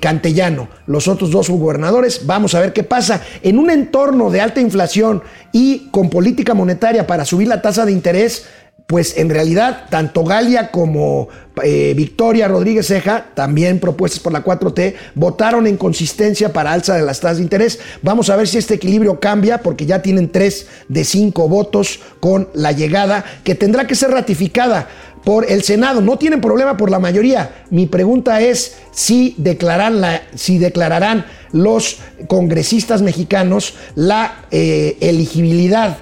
[0.00, 2.24] Cantellano, los otros dos subgobernadores.
[2.24, 3.20] Vamos a ver qué pasa.
[3.42, 7.92] En un entorno de alta inflación y con política monetaria para subir la tasa de
[7.92, 8.46] interés,
[8.86, 11.28] pues en realidad tanto Galia como
[11.62, 17.02] eh, Victoria Rodríguez Ceja, también propuestas por la 4T, votaron en consistencia para alza de
[17.02, 17.80] las tasas de interés.
[18.02, 22.48] Vamos a ver si este equilibrio cambia, porque ya tienen tres de cinco votos con
[22.54, 24.88] la llegada, que tendrá que ser ratificada
[25.24, 26.00] por el Senado.
[26.00, 27.64] No tienen problema por la mayoría.
[27.70, 35.98] Mi pregunta es si, declararán, la, si declararán los congresistas mexicanos la eh, elegibilidad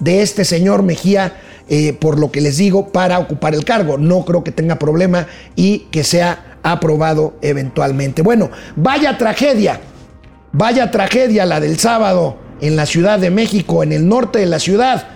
[0.00, 1.34] de este señor Mejía
[1.68, 3.98] eh, por lo que les digo, para ocupar el cargo.
[3.98, 8.22] No creo que tenga problema y que sea aprobado eventualmente.
[8.22, 9.80] Bueno, vaya tragedia,
[10.52, 14.58] vaya tragedia la del sábado en la Ciudad de México, en el norte de la
[14.58, 15.08] ciudad.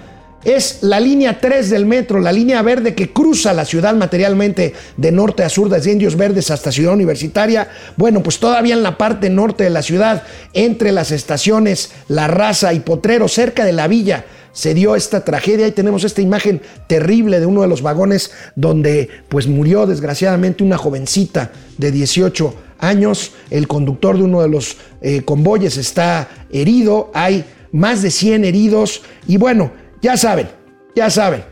[0.44, 5.11] Es la línea 3 del metro, la línea verde que cruza la ciudad materialmente de
[5.11, 7.68] norte a sur, desde Indios Verdes hasta Ciudad Universitaria.
[7.96, 12.72] Bueno, pues todavía en la parte norte de la ciudad, entre las estaciones La Raza
[12.72, 14.24] y Potrero, cerca de la villa,
[14.56, 15.68] se dio esta tragedia.
[15.68, 20.78] Y tenemos esta imagen terrible de uno de los vagones donde pues murió desgraciadamente una
[20.78, 27.44] jovencita de 18 años, el conductor de uno de los eh, convoyes está herido, hay
[27.70, 29.02] más de 100 heridos.
[29.26, 30.48] Y bueno, ya saben,
[30.94, 31.44] ya saben,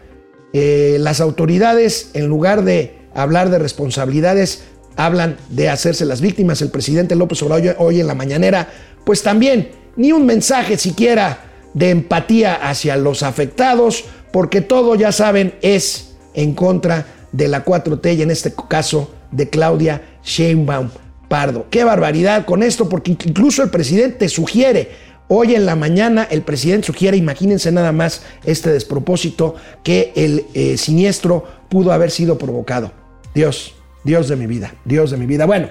[0.54, 4.64] eh, las autoridades en lugar de hablar de responsabilidades,
[4.96, 6.62] hablan de hacerse las víctimas.
[6.62, 8.66] El presidente López Obrador hoy en la mañanera,
[9.04, 15.54] pues también ni un mensaje siquiera de empatía hacia los afectados, porque todo, ya saben,
[15.60, 20.88] es en contra de la 4T y en este caso de Claudia Sheinbaum.
[21.28, 21.66] Pardo.
[21.70, 24.90] Qué barbaridad con esto, porque incluso el presidente sugiere,
[25.28, 30.76] hoy en la mañana el presidente sugiere, imagínense nada más este despropósito, que el eh,
[30.76, 32.92] siniestro pudo haber sido provocado.
[33.34, 35.46] Dios, Dios de mi vida, Dios de mi vida.
[35.46, 35.68] Bueno,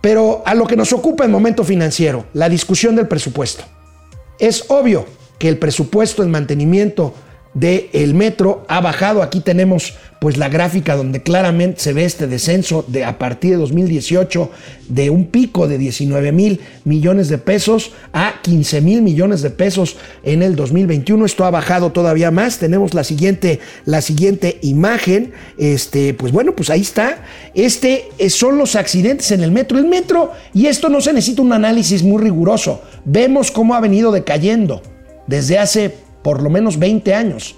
[0.00, 3.64] pero a lo que nos ocupa el momento financiero, la discusión del presupuesto.
[4.38, 5.06] Es obvio
[5.38, 7.14] que el presupuesto en mantenimiento
[7.54, 9.22] del metro ha bajado.
[9.22, 13.56] Aquí tenemos pues la gráfica donde claramente se ve este descenso de a partir de
[13.58, 14.50] 2018
[14.88, 19.96] de un pico de 19 mil millones de pesos a 15 mil millones de pesos
[20.22, 21.26] en el 2021.
[21.26, 22.58] Esto ha bajado todavía más.
[22.58, 25.32] Tenemos la siguiente, la siguiente imagen.
[25.58, 27.22] Este, pues bueno, pues ahí está.
[27.54, 29.78] Este eh, son los accidentes en el metro.
[29.78, 32.82] El metro, y esto no se necesita un análisis muy riguroso.
[33.04, 34.82] Vemos cómo ha venido decayendo
[35.26, 37.54] desde hace por lo menos 20 años.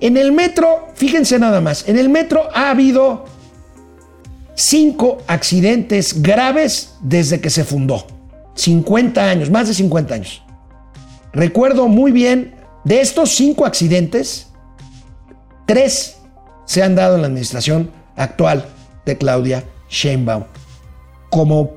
[0.00, 3.24] En el metro, fíjense nada más, en el metro ha habido
[4.54, 8.06] cinco accidentes graves desde que se fundó.
[8.54, 10.42] 50 años, más de 50 años.
[11.32, 12.54] Recuerdo muy bien,
[12.84, 14.48] de estos cinco accidentes,
[15.66, 16.18] tres
[16.66, 18.66] se han dado en la administración actual
[19.06, 20.44] de Claudia Sheinbaum.
[21.30, 21.72] Como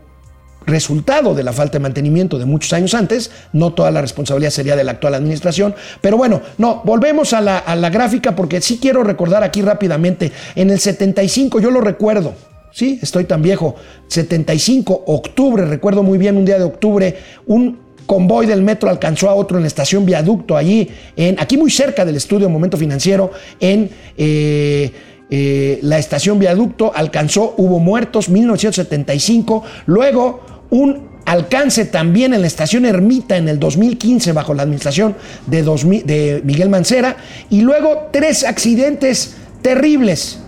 [0.66, 3.32] resultado de la falta de mantenimiento de muchos años antes.
[3.54, 5.76] No toda la responsabilidad sería de la actual administración.
[6.02, 10.32] Pero bueno, no, volvemos a la, gráfica porque sí quiero recordar aquí rápidamente.
[10.56, 12.34] En el 75, yo lo recuerdo.
[12.72, 13.76] Sí, estoy tan viejo.
[14.08, 17.18] 75, octubre, recuerdo muy bien un día de octubre,
[17.48, 21.70] un convoy del metro alcanzó a otro en la estación Viaducto, allí, en, aquí muy
[21.70, 24.92] cerca del estudio Momento Financiero, en eh,
[25.30, 32.86] eh, la estación Viaducto, alcanzó, hubo muertos, 1975, luego un alcance también en la estación
[32.86, 35.16] Ermita en el 2015 bajo la administración
[35.46, 37.18] de, Miguel Mancera.
[37.50, 40.40] Y luego tres accidentes terribles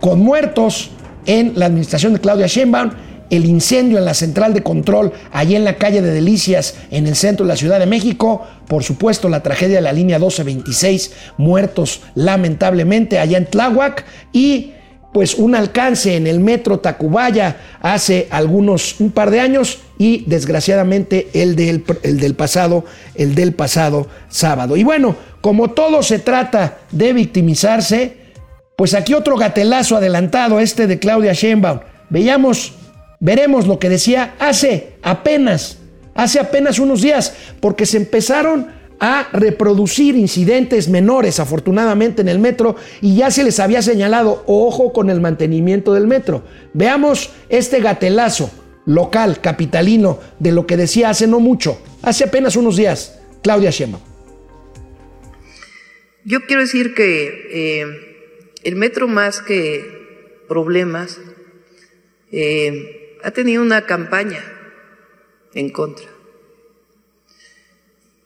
[0.00, 0.90] con muertos
[1.24, 2.90] en la administración de Claudia Sheinbaum,
[3.30, 7.16] el incendio en la central de control allí en la calle de Delicias en el
[7.16, 12.02] centro de la Ciudad de México, por supuesto la tragedia de la línea 1226, muertos
[12.14, 14.72] lamentablemente allá en Tláhuac y
[15.12, 21.28] pues un alcance en el metro Tacubaya hace algunos, un par de años y desgraciadamente
[21.32, 24.76] el del, el del pasado, el del pasado sábado.
[24.76, 28.16] Y bueno, como todo se trata de victimizarse,
[28.76, 31.80] pues aquí otro gatelazo adelantado, este de Claudia Sheinbaum.
[32.10, 32.74] Veíamos,
[33.20, 35.78] veremos lo que decía hace apenas,
[36.14, 42.76] hace apenas unos días, porque se empezaron a reproducir incidentes menores, afortunadamente, en el metro
[43.00, 46.44] y ya se les había señalado, ojo con el mantenimiento del metro.
[46.74, 48.50] Veamos este gatelazo
[48.86, 54.02] local, capitalino, de lo que decía hace no mucho, hace apenas unos días, Claudia Sheinbaum.
[56.24, 57.86] Yo quiero decir que eh,
[58.64, 59.84] el metro más que
[60.48, 61.18] problemas
[62.32, 64.42] eh, ha tenido una campaña
[65.54, 66.18] en contra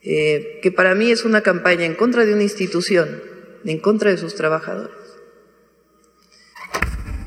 [0.05, 3.23] eh, que para mí es una campaña en contra de una institución,
[3.65, 4.97] en contra de sus trabajadores.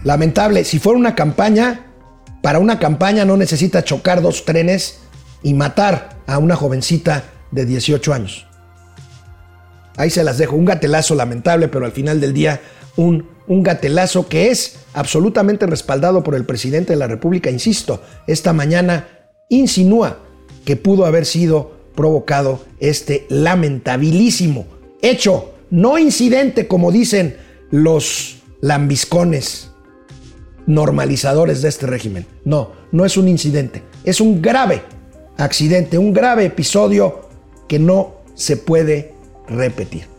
[0.03, 1.93] Lamentable, si fuera una campaña,
[2.43, 4.99] para una campaña no necesita chocar dos trenes
[5.41, 8.45] y matar a una jovencita de 18 años.
[9.95, 12.59] Ahí se las dejo, un gatelazo lamentable, pero al final del día
[12.97, 18.53] un, un gatelazo que es absolutamente respaldado por el presidente de la República, insisto, esta
[18.53, 19.07] mañana
[19.49, 20.19] insinúa
[20.63, 24.65] que pudo haber sido provocado este lamentabilísimo
[25.01, 27.37] hecho, no incidente como dicen
[27.71, 29.71] los lambiscones
[30.65, 32.25] normalizadores de este régimen.
[32.43, 34.81] No, no es un incidente, es un grave
[35.37, 37.29] accidente, un grave episodio
[37.67, 39.13] que no se puede
[39.47, 40.14] repetir.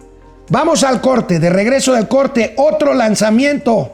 [0.49, 3.93] Vamos al corte, de regreso del corte, otro lanzamiento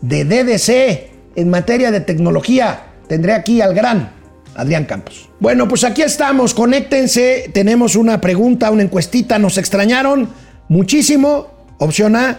[0.00, 2.84] de DDC en materia de tecnología.
[3.08, 4.12] Tendré aquí al gran
[4.54, 5.28] Adrián Campos.
[5.40, 10.28] Bueno, pues aquí estamos, conéctense, tenemos una pregunta, una encuestita, ¿nos extrañaron?
[10.68, 12.38] Muchísimo, opción A,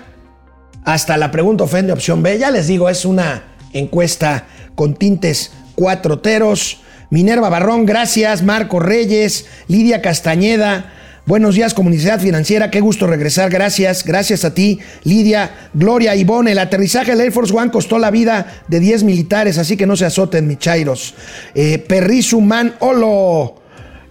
[0.85, 6.79] hasta la pregunta ofende, opción B, ya les digo, es una encuesta con tintes cuatroteros.
[7.09, 10.93] Minerva Barrón, gracias, Marco Reyes, Lidia Castañeda,
[11.25, 12.69] Buenos días, comunidad financiera.
[12.69, 13.49] Qué gusto regresar.
[13.49, 14.03] Gracias.
[14.03, 15.69] Gracias a ti, Lidia.
[15.73, 16.51] Gloria Ivonne.
[16.51, 19.95] El aterrizaje del Air Force One costó la vida de 10 militares, así que no
[19.95, 21.15] se azoten, michairos.
[21.55, 23.55] Eh, Perrizu Man Olo.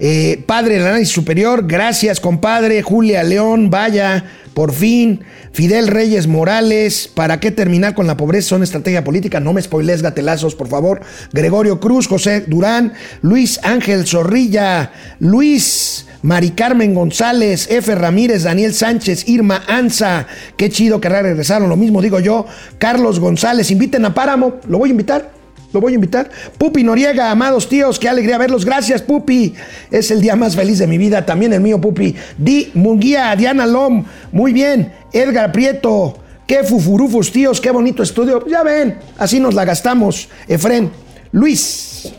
[0.00, 1.66] Eh, padre del análisis superior.
[1.66, 2.80] Gracias, compadre.
[2.80, 3.68] Julia León.
[3.68, 4.24] Vaya.
[4.54, 5.20] Por fin,
[5.52, 8.50] Fidel Reyes Morales, ¿para qué terminar con la pobreza?
[8.50, 11.00] Son estrategia política, no me spoiles gatelazos, por favor.
[11.32, 12.92] Gregorio Cruz, José Durán,
[13.22, 17.94] Luis Ángel Zorrilla, Luis Mari Carmen González, F.
[17.94, 20.26] Ramírez, Daniel Sánchez, Irma Anza,
[20.56, 22.46] qué chido que regresaron, lo mismo digo yo,
[22.78, 25.41] Carlos González, inviten a Páramo, lo voy a invitar.
[25.72, 26.30] Lo voy a invitar.
[26.58, 28.64] Pupi Noriega, amados tíos, qué alegría verlos.
[28.64, 29.54] Gracias, Pupi.
[29.90, 32.14] Es el día más feliz de mi vida, también el mío, Pupi.
[32.38, 34.92] Di Munguía, Diana Lom, muy bien.
[35.12, 38.46] Edgar Prieto, qué fufurufos, tíos, qué bonito estudio.
[38.46, 40.28] Ya ven, así nos la gastamos.
[40.48, 40.90] Efren,
[41.32, 42.12] Luis.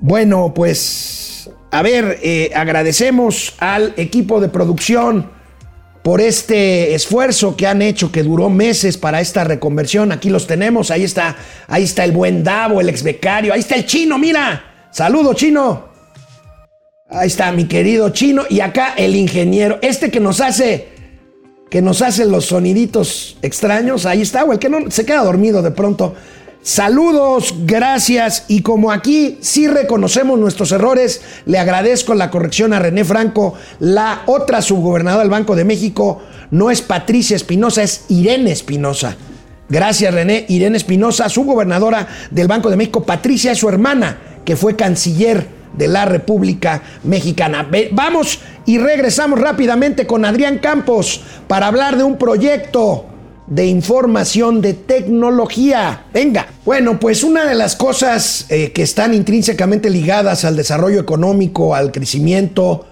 [0.00, 5.30] Bueno, pues, a ver, eh, agradecemos al equipo de producción
[6.04, 10.12] por este esfuerzo que han hecho, que duró meses para esta reconversión.
[10.12, 11.34] Aquí los tenemos, ahí está,
[11.66, 14.90] ahí está el buen Davo, el ex becario, ahí está el chino, mira.
[14.90, 15.88] Saludo, chino.
[17.08, 20.88] Ahí está mi querido chino y acá el ingeniero, este que nos hace
[21.70, 25.62] que nos hace los soniditos extraños, ahí está, o el que no se queda dormido
[25.62, 26.14] de pronto.
[26.64, 28.46] Saludos, gracias.
[28.48, 33.52] Y como aquí sí reconocemos nuestros errores, le agradezco la corrección a René Franco.
[33.80, 39.14] La otra subgobernadora del Banco de México no es Patricia Espinosa, es Irene Espinosa.
[39.68, 40.46] Gracias, René.
[40.48, 43.04] Irene Espinosa, subgobernadora del Banco de México.
[43.04, 45.46] Patricia es su hermana, que fue canciller
[45.76, 47.68] de la República Mexicana.
[47.92, 53.13] Vamos y regresamos rápidamente con Adrián Campos para hablar de un proyecto
[53.46, 56.06] de información, de tecnología.
[56.12, 61.74] Venga, bueno, pues una de las cosas eh, que están intrínsecamente ligadas al desarrollo económico,
[61.74, 62.86] al crecimiento,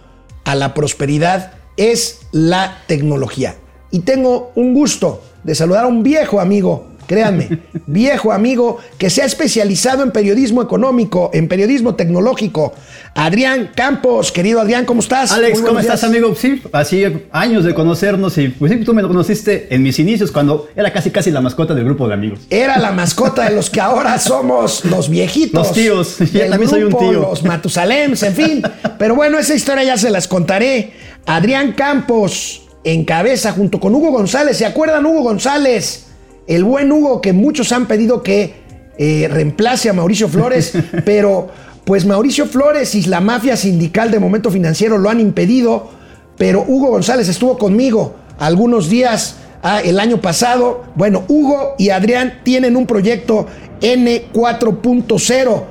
[0.44, 3.57] a la prosperidad, es la tecnología.
[3.90, 9.22] Y tengo un gusto de saludar a un viejo amigo créanme, viejo amigo que se
[9.22, 12.74] ha especializado en periodismo económico, en periodismo tecnológico.
[13.14, 15.32] Adrián Campos, querido Adrián, ¿cómo estás?
[15.32, 16.34] Alex, ¿cómo estás, amigo?
[16.34, 20.32] Sí, así años de conocernos y pues sí, tú me lo conociste en mis inicios
[20.32, 22.40] cuando era casi casi la mascota del grupo de amigos.
[22.48, 25.66] Era la mascota de los que ahora somos los viejitos.
[25.66, 26.16] Los tíos,
[26.50, 27.12] también soy un tío.
[27.12, 28.62] Los Matusalems, en fin.
[28.98, 30.92] Pero bueno, esa historia ya se las contaré.
[31.26, 34.57] Adrián Campos encabeza junto con Hugo González.
[34.57, 36.07] ¿Se acuerdan Hugo González?
[36.47, 38.55] El buen Hugo que muchos han pedido que
[38.99, 40.72] eh, reemplace a Mauricio Flores,
[41.05, 41.49] pero
[41.84, 45.90] pues Mauricio Flores y la mafia sindical de Momento Financiero lo han impedido,
[46.36, 50.84] pero Hugo González estuvo conmigo algunos días ah, el año pasado.
[50.95, 53.47] Bueno, Hugo y Adrián tienen un proyecto
[53.80, 55.62] N4.0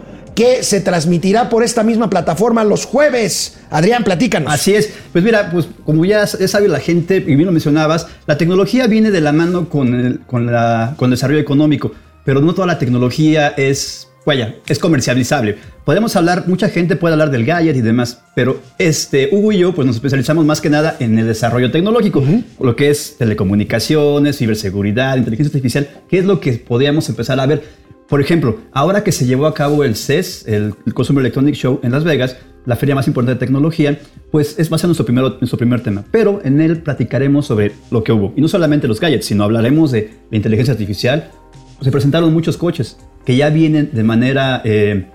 [0.41, 3.59] que se transmitirá por esta misma plataforma los jueves.
[3.69, 4.51] Adrián, platícanos.
[4.51, 4.91] Así es.
[5.11, 9.11] Pues mira, pues como ya sabe la gente, y bien lo mencionabas, la tecnología viene
[9.11, 11.91] de la mano con el, con, la, con el desarrollo económico,
[12.25, 15.59] pero no toda la tecnología es, vaya, es comercializable.
[15.85, 19.75] Podemos hablar, mucha gente puede hablar del gadget y demás, pero este, Hugo y yo
[19.75, 22.23] pues nos especializamos más que nada en el desarrollo tecnológico,
[22.59, 27.80] lo que es telecomunicaciones, ciberseguridad, inteligencia artificial, que es lo que podríamos empezar a ver
[28.11, 31.93] por ejemplo, ahora que se llevó a cabo el CES, el Consumer Electronic Show en
[31.93, 32.35] Las Vegas,
[32.65, 33.99] la feria más importante de tecnología,
[34.31, 36.03] pues es va a nuestro, nuestro primer tema.
[36.11, 38.33] Pero en él platicaremos sobre lo que hubo.
[38.35, 41.31] Y no solamente los gadgets, sino hablaremos de la inteligencia artificial.
[41.79, 45.07] se presentaron muchos coches que ya vienen de manera, eh,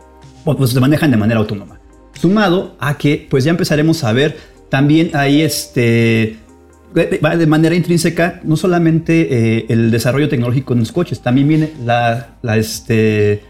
[0.47, 1.78] pues se manejan de manera autónoma.
[2.18, 4.38] Sumado a que pues ya empezaremos a ver
[4.70, 6.38] también ahí este
[6.95, 11.72] va de manera intrínseca no solamente eh, el desarrollo tecnológico en los coches, también viene
[11.84, 13.43] la, la, este,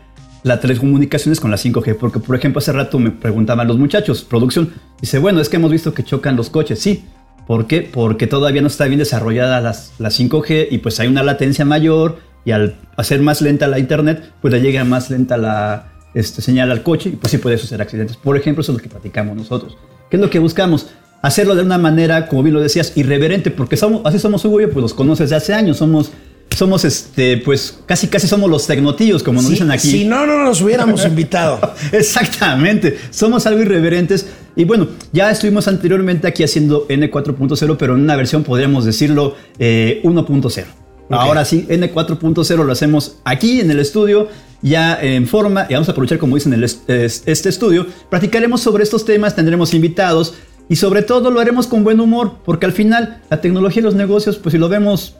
[0.42, 4.72] las telecomunicaciones con la 5G, porque por ejemplo hace rato me preguntaban los muchachos, producción,
[5.00, 7.04] dice, bueno, es que hemos visto que chocan los coches, sí.
[7.46, 7.82] ¿Por qué?
[7.82, 12.18] Porque todavía no está bien desarrollada las, la 5G y pues hay una latencia mayor
[12.44, 16.70] y al hacer más lenta la internet, pues le llega más lenta la este, señal
[16.70, 18.16] al coche y pues sí puede suceder accidentes.
[18.16, 19.76] Por ejemplo, eso es lo que platicamos nosotros.
[20.10, 20.88] ¿Qué es lo que buscamos?
[21.22, 24.66] Hacerlo de una manera, como bien lo decías, irreverente, porque somos, así somos Hugo y
[24.66, 26.12] pues los conoces de hace años, somos
[26.56, 29.88] somos este, pues casi casi somos los tecnotíos, como nos dicen aquí.
[29.90, 31.60] Si no, no nos hubiéramos invitado.
[31.92, 34.26] Exactamente, somos algo irreverentes.
[34.54, 40.58] Y bueno, ya estuvimos anteriormente aquí haciendo N4.0, pero en una versión podríamos decirlo 1.0.
[40.58, 40.66] Eh,
[41.10, 44.28] Ahora sí, N4.0 lo hacemos aquí en el estudio,
[44.62, 47.86] ya en forma, y vamos a aprovechar, como dicen, el, este estudio.
[48.10, 50.34] Practicaremos sobre estos temas, tendremos invitados,
[50.68, 53.94] y sobre todo lo haremos con buen humor, porque al final la tecnología y los
[53.94, 55.14] negocios, pues si lo vemos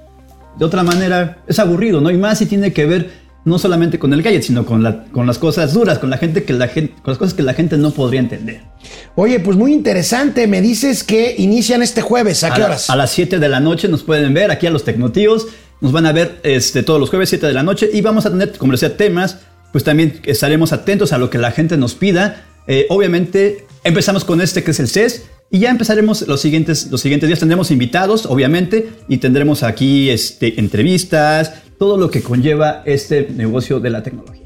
[0.58, 2.10] de otra manera, es aburrido, ¿no?
[2.10, 5.24] Y más si tiene que ver no solamente con el gadget, sino con, la, con
[5.24, 7.78] las cosas duras, con la gente que la gente, con las cosas que la gente
[7.78, 8.62] no podría entender.
[9.14, 10.48] Oye, pues muy interesante.
[10.48, 12.42] Me dices que inician este jueves.
[12.42, 12.90] ¿A, qué horas?
[12.90, 15.46] a las 7 de la noche nos pueden ver aquí a los Tecnotíos.
[15.80, 18.30] Nos van a ver este, todos los jueves 7 de la noche y vamos a
[18.30, 19.38] tener, como decía, temas.
[19.70, 22.46] Pues también estaremos atentos a lo que la gente nos pida.
[22.66, 27.00] Eh, obviamente empezamos con este que es el CES y ya empezaremos los siguientes, los
[27.00, 27.38] siguientes días.
[27.38, 33.90] Tendremos invitados, obviamente, y tendremos aquí este, entrevistas, todo lo que conlleva este negocio de
[33.90, 34.42] la tecnología.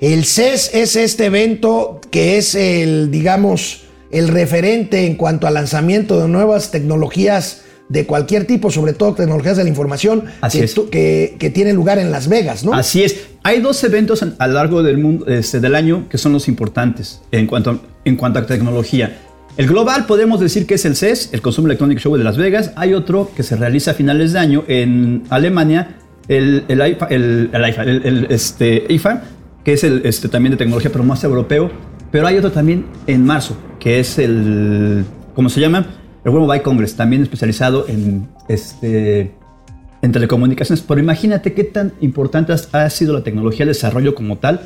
[0.00, 6.20] El CES es este evento que es el, digamos, el referente en cuanto al lanzamiento
[6.20, 10.74] de nuevas tecnologías de cualquier tipo, sobre todo tecnologías de la información, Así que, es.
[10.90, 12.72] que, que tiene lugar en Las Vegas, ¿no?
[12.74, 13.16] Así es.
[13.42, 16.48] Hay dos eventos en- a lo largo del mundo, este, del año que son los
[16.48, 19.18] importantes en cuanto, en cuanto a tecnología.
[19.56, 22.72] El global podemos decir que es el CES, el Consumer Electronic Show de Las Vegas.
[22.74, 25.96] Hay otro que se realiza a finales de año en Alemania,
[26.26, 29.22] el, el, IFA, el, el IFA, el- el, este, IFA,
[29.64, 31.70] que es el, este, también de tecnología, pero más europeo.
[32.10, 35.04] Pero hay otro también en marzo, que es el,
[35.36, 35.86] ¿cómo se llama?
[36.24, 39.34] El World Mobile Congress, también especializado en este,
[40.02, 40.82] en telecomunicaciones.
[40.86, 44.62] Pero imagínate qué tan importante ha sido la tecnología de desarrollo como tal,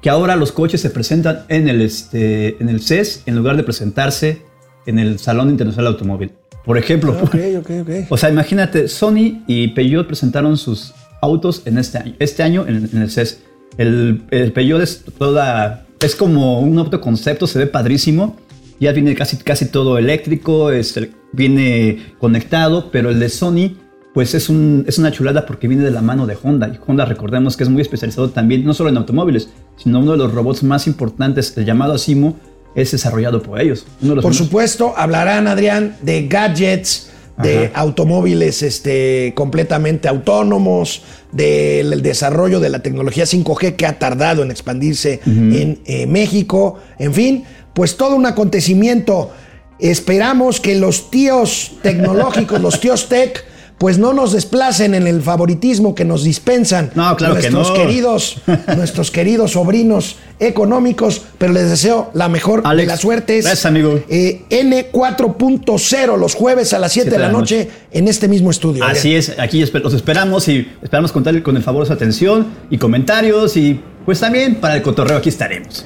[0.00, 3.64] que ahora los coches se presentan en el, este, en el CES en lugar de
[3.64, 4.42] presentarse
[4.86, 6.32] en el Salón Internacional de Automóvil.
[6.64, 7.90] Por ejemplo, Ok, ok, ok.
[8.08, 12.88] o sea, imagínate, Sony y Peugeot presentaron sus autos en este año, este año en,
[12.92, 13.42] en el CES.
[13.76, 18.36] El, el Peugeot es toda, es como un auto concepto, se ve padrísimo.
[18.80, 23.76] Ya viene casi, casi todo eléctrico, este, viene conectado, pero el de Sony,
[24.14, 26.68] pues es, un, es una chulada porque viene de la mano de Honda.
[26.68, 29.48] Y Honda, recordemos que es muy especializado también, no solo en automóviles,
[29.82, 32.36] sino uno de los robots más importantes, el llamado Asimo,
[32.74, 33.86] es desarrollado por ellos.
[34.00, 37.10] Uno de los Por supuesto, hablarán, Adrián, de gadgets,
[37.42, 41.02] de automóviles este, completamente autónomos,
[41.32, 47.14] del desarrollo de la tecnología 5G que ha tardado en expandirse en eh, México, en
[47.14, 49.30] fin, pues todo un acontecimiento.
[49.78, 53.44] Esperamos que los tíos tecnológicos, los tíos tech,
[53.78, 57.74] pues no nos desplacen en el favoritismo que nos dispensan No, claro que nuestros no.
[57.74, 58.36] queridos,
[58.76, 63.44] nuestros queridos sobrinos económicos, pero les deseo la mejor de las suertes.
[63.44, 64.00] gracias, amigo.
[64.08, 68.84] Eh, N4.0 los jueves a las 7 de la noche en este mismo estudio.
[68.84, 72.78] Así es, aquí los esperamos y esperamos contar con el favor de su atención y
[72.78, 75.84] comentarios y pues también para el cotorreo aquí estaremos.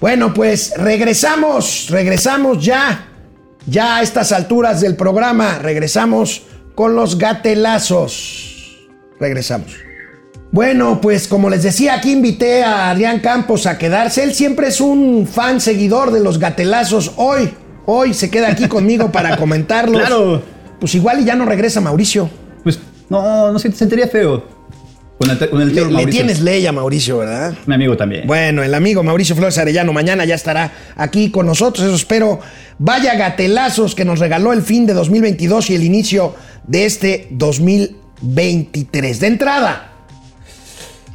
[0.00, 3.08] Bueno, pues regresamos, regresamos ya,
[3.66, 6.42] ya a estas alturas del programa, regresamos
[6.74, 8.88] con los gatelazos.
[9.20, 9.76] Regresamos.
[10.50, 14.22] Bueno, pues como les decía, aquí invité a Adrián Campos a quedarse.
[14.22, 17.12] Él siempre es un fan seguidor de los gatelazos.
[17.16, 17.52] Hoy,
[17.86, 20.00] hoy se queda aquí conmigo para comentarlos.
[20.00, 20.42] Claro.
[20.78, 22.30] Pues igual y ya no regresa Mauricio.
[22.62, 24.53] Pues no, no se sentiría feo
[25.18, 27.54] con el, con el tío Le, tienes ley a Mauricio, ¿verdad?
[27.66, 28.26] mi amigo también.
[28.26, 32.40] Bueno, el amigo Mauricio Flores Arellano mañana ya estará aquí con nosotros, eso espero.
[32.78, 36.34] Vaya gatelazos que nos regaló el fin de 2022 y el inicio
[36.66, 39.20] de este 2023.
[39.20, 39.92] De entrada,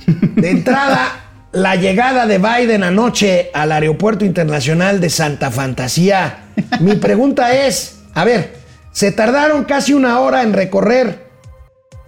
[0.08, 6.46] de entrada, la llegada de Biden anoche al Aeropuerto Internacional de Santa Fantasía.
[6.80, 8.56] Mi pregunta es, a ver,
[8.92, 11.29] se tardaron casi una hora en recorrer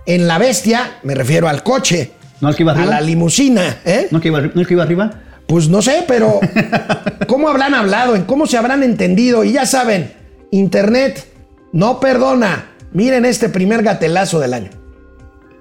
[0.06, 2.91] en la bestia, me refiero al coche, ¿No el que iba a arriba?
[2.91, 4.08] la limusina, ¿eh?
[4.12, 5.12] ¿No el que iba, no que iba arriba?
[5.47, 6.39] Pues no sé, pero
[7.28, 8.16] ¿cómo habrán hablado?
[8.16, 9.43] ¿En cómo se habrán entendido?
[9.43, 10.14] Y ya saben,
[10.52, 11.26] Internet
[11.74, 12.68] no perdona.
[12.93, 14.70] Miren este primer gatelazo del año.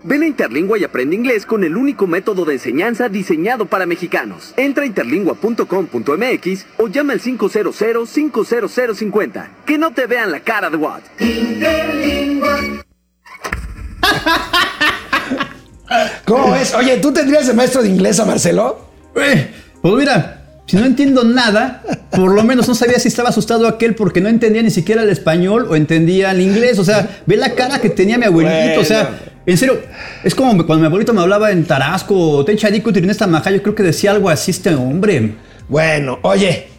[0.03, 4.55] Ven a Interlingua y aprende inglés con el único método de enseñanza diseñado para mexicanos.
[4.57, 9.49] Entra a interlingua.com.mx o llama al 500-50050.
[9.67, 11.03] Que no te vean la cara de Watt.
[16.25, 16.75] ¿Cómo ves?
[16.75, 18.87] Oye, ¿tú tendrías de maestro de inglés a Marcelo?
[19.17, 19.51] Eh,
[19.83, 23.97] pues mira, si no entiendo nada, por lo menos no sabía si estaba asustado aquel
[23.97, 26.79] porque no entendía ni siquiera el español o entendía el inglés.
[26.79, 28.81] O sea, ve la cara que tenía mi abuelito.
[28.81, 29.81] O sea, en serio,
[30.23, 33.83] es como cuando mi abuelito me hablaba en Tarasco Tenchadico, esta maja, yo creo que
[33.83, 35.35] decía algo así este hombre.
[35.69, 36.70] Bueno, oye.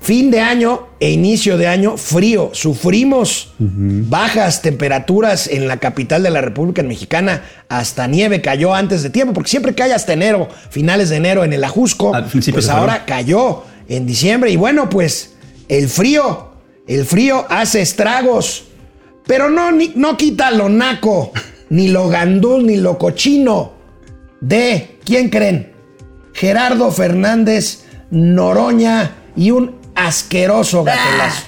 [0.00, 2.50] Fin de año e inicio de año frío.
[2.54, 7.42] Sufrimos bajas temperaturas en la capital de la República Mexicana.
[7.68, 11.52] Hasta nieve cayó antes de tiempo, porque siempre cae hasta enero, finales de enero en
[11.52, 12.14] el Ajusco.
[12.14, 14.50] A principios Pues ahora cayó en diciembre.
[14.50, 15.34] Y bueno, pues
[15.68, 16.50] el frío,
[16.86, 18.64] el frío hace estragos.
[19.26, 21.30] Pero no, ni- no quita lo naco,
[21.68, 23.72] ni lo gandul, ni lo cochino
[24.40, 25.72] de, ¿quién creen?
[26.32, 31.46] Gerardo Fernández Noroña y un asqueroso gatelazo.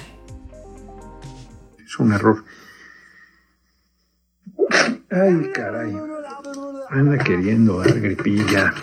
[1.85, 2.43] Es un error.
[5.09, 5.97] Ay, caray.
[6.89, 8.73] Anda queriendo dar gripilla.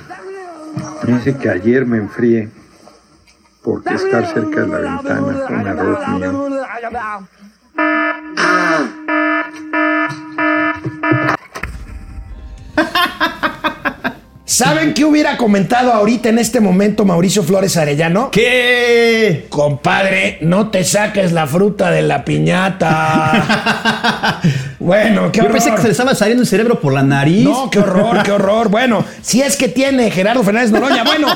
[1.04, 2.48] Dice que ayer me enfrié
[3.62, 6.50] porque estar cerca de la ventana fue un error mío.
[14.50, 18.32] ¿Saben qué hubiera comentado ahorita en este momento Mauricio Flores Arellano?
[18.32, 19.46] ¿Qué?
[19.48, 22.80] Compadre, no te saques la fruta de la piñata.
[24.80, 25.52] bueno, qué Yo horror.
[25.56, 27.44] pensé que se le estaba saliendo el cerebro por la nariz.
[27.44, 28.70] No, qué horror, qué horror.
[28.70, 31.28] Bueno, si es que tiene Gerardo Fernández Noroña, bueno,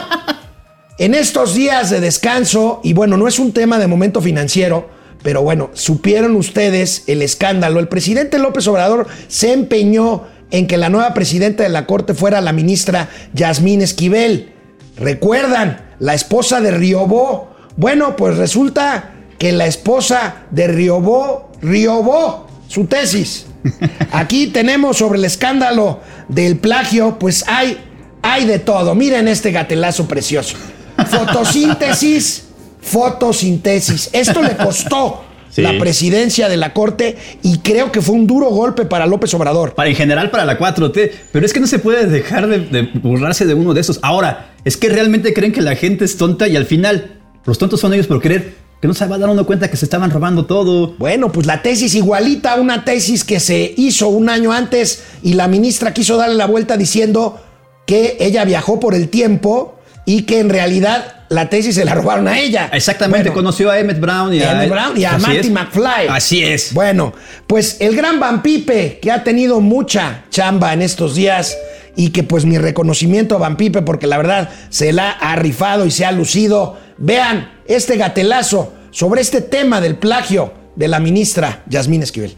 [0.98, 4.90] en estos días de descanso, y bueno, no es un tema de momento financiero,
[5.22, 7.80] Pero bueno, supieron ustedes el escándalo.
[7.80, 10.24] El presidente López Obrador se empeñó
[10.55, 14.52] en que la nueva presidenta de la Corte fuera la ministra Yasmín Esquivel.
[14.96, 15.84] ¿Recuerdan?
[15.98, 17.52] La esposa de Riobó.
[17.76, 23.46] Bueno, pues resulta que la esposa de Riobó, Riobó, su tesis.
[24.12, 25.98] Aquí tenemos sobre el escándalo
[26.28, 27.76] del plagio, pues hay,
[28.22, 28.94] hay de todo.
[28.94, 30.57] Miren este gatelazo precioso.
[31.11, 32.44] Fotosíntesis,
[32.80, 34.09] fotosíntesis.
[34.12, 35.24] Esto le costó
[35.55, 35.62] Sí.
[35.62, 39.74] la presidencia de la Corte y creo que fue un duro golpe para López Obrador.
[39.74, 41.12] Para, en general para la 4T.
[41.30, 44.00] Pero es que no se puede dejar de, de burlarse de uno de esos.
[44.02, 47.78] Ahora, es que realmente creen que la gente es tonta y al final los tontos
[47.80, 50.11] son ellos por creer que no se va a dar uno cuenta que se estaban
[50.11, 50.94] robando todo.
[50.98, 55.34] Bueno, pues la tesis igualita a una tesis que se hizo un año antes y
[55.34, 57.40] la ministra quiso darle la vuelta diciendo
[57.86, 59.74] que ella viajó por el tiempo
[60.07, 62.70] y que en realidad la tesis se la robaron a ella.
[62.72, 65.50] Exactamente, Bueno, conoció a Emmett Brown y a, Emmett Brown y a Así Marty es.
[65.50, 66.09] McFly.
[66.09, 66.74] Así es.
[66.74, 67.12] Bueno,
[67.46, 71.57] pues el gran Van Pipe, que ha tenido mucha chamba en estos días
[71.96, 75.86] y que pues mi reconocimiento a Van Pipe porque la verdad se la ha rifado
[75.86, 76.78] y se ha lucido.
[76.98, 82.36] Vean este gatelazo sobre este tema del plagio de la ministra Yasmín Esquivel.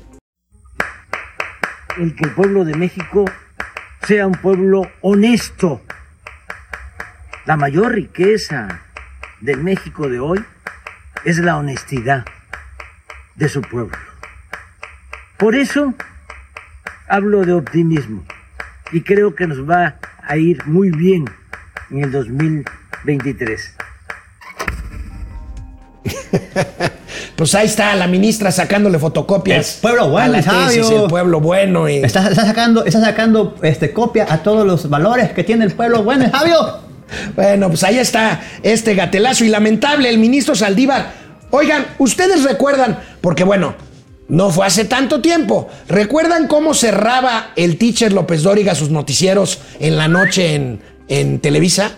[1.99, 3.25] el que el pueblo de México
[4.07, 5.81] sea un pueblo honesto.
[7.47, 8.81] La mayor riqueza
[9.41, 10.45] del México de hoy
[11.25, 12.25] es la honestidad
[13.37, 13.97] de su pueblo.
[15.39, 15.95] Por eso
[17.09, 18.25] hablo de optimismo
[18.93, 21.27] y creo que nos va a ir muy bien
[21.91, 23.75] en el 2023.
[27.37, 29.75] Pues ahí está la ministra sacándole fotocopias.
[29.77, 31.87] El pueblo bueno, a la tesis, el pueblo bueno.
[31.87, 35.73] y- Está, está sacando, está sacando este, copia a todos los valores que tiene el
[35.75, 36.86] pueblo bueno, sabio.
[37.35, 41.13] Bueno, pues ahí está este gatelazo y lamentable el ministro Saldívar.
[41.51, 43.75] Oigan, ustedes recuerdan, porque bueno,
[44.29, 49.97] no fue hace tanto tiempo, ¿recuerdan cómo cerraba el teacher López Dóriga sus noticieros en
[49.97, 51.93] la noche en, en Televisa?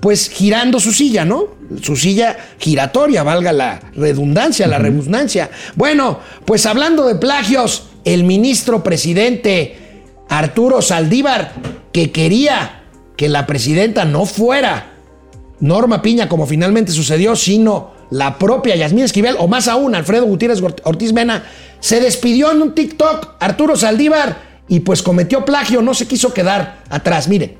[0.00, 1.56] Pues girando su silla, ¿no?
[1.82, 5.50] Su silla giratoria, valga la redundancia, la rebusnancia.
[5.74, 9.76] Bueno, pues hablando de plagios, el ministro presidente
[10.28, 11.52] Arturo Saldívar,
[11.92, 12.77] que quería
[13.18, 14.92] que la presidenta no fuera
[15.58, 20.62] Norma Piña, como finalmente sucedió, sino la propia Yasmín Esquivel, o más aún, Alfredo Gutiérrez
[20.84, 21.44] Ortiz Mena,
[21.80, 26.84] se despidió en un TikTok Arturo Saldívar y pues cometió plagio, no se quiso quedar
[26.88, 27.28] atrás.
[27.28, 27.58] Miren.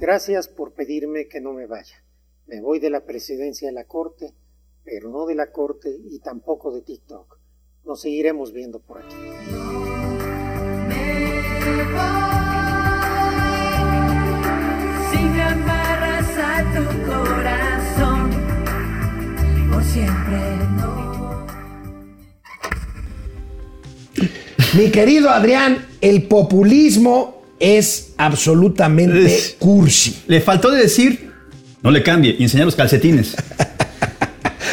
[0.00, 2.02] Gracias por pedirme que no me vaya.
[2.46, 4.34] Me voy de la presidencia de la Corte,
[4.84, 7.38] pero no de la Corte y tampoco de TikTok.
[7.84, 9.14] Nos seguiremos viendo por aquí.
[16.38, 18.30] A tu corazón,
[19.70, 20.38] por siempre
[20.76, 21.46] no.
[24.74, 30.24] Mi querido Adrián, el populismo es absolutamente cursi.
[30.26, 31.32] Le faltó de decir,
[31.82, 33.36] no le cambie y enseñar los calcetines.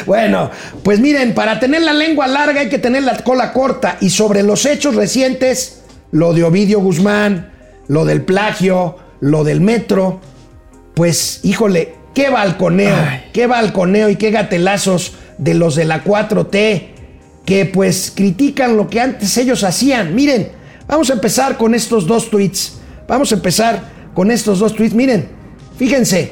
[0.06, 0.52] Bueno,
[0.84, 3.98] pues miren, para tener la lengua larga hay que tener la cola corta.
[4.02, 7.54] Y sobre los hechos recientes, lo de Ovidio Guzmán,
[7.88, 10.20] lo del plagio, lo del metro,
[10.94, 12.96] pues híjole, qué balconeo,
[13.34, 16.94] qué balconeo y qué gatelazos de los de la 4T
[17.46, 20.16] que pues critican lo que antes ellos hacían.
[20.16, 20.50] Miren,
[20.88, 22.80] vamos a empezar con estos dos tweets.
[23.08, 24.94] Vamos a empezar con estos dos tweets.
[24.94, 25.28] Miren,
[25.78, 26.32] fíjense,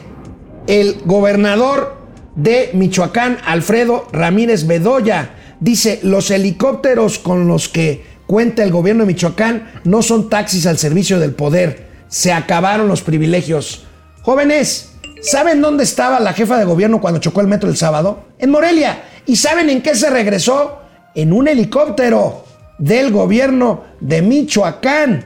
[0.67, 1.97] el gobernador
[2.35, 9.13] de Michoacán, Alfredo Ramírez Bedoya, dice, los helicópteros con los que cuenta el gobierno de
[9.13, 11.89] Michoacán no son taxis al servicio del poder.
[12.07, 13.85] Se acabaron los privilegios.
[14.23, 14.91] Jóvenes,
[15.23, 18.25] ¿saben dónde estaba la jefa de gobierno cuando chocó el metro el sábado?
[18.37, 19.03] En Morelia.
[19.25, 20.77] ¿Y saben en qué se regresó?
[21.15, 22.45] En un helicóptero
[22.77, 25.25] del gobierno de Michoacán.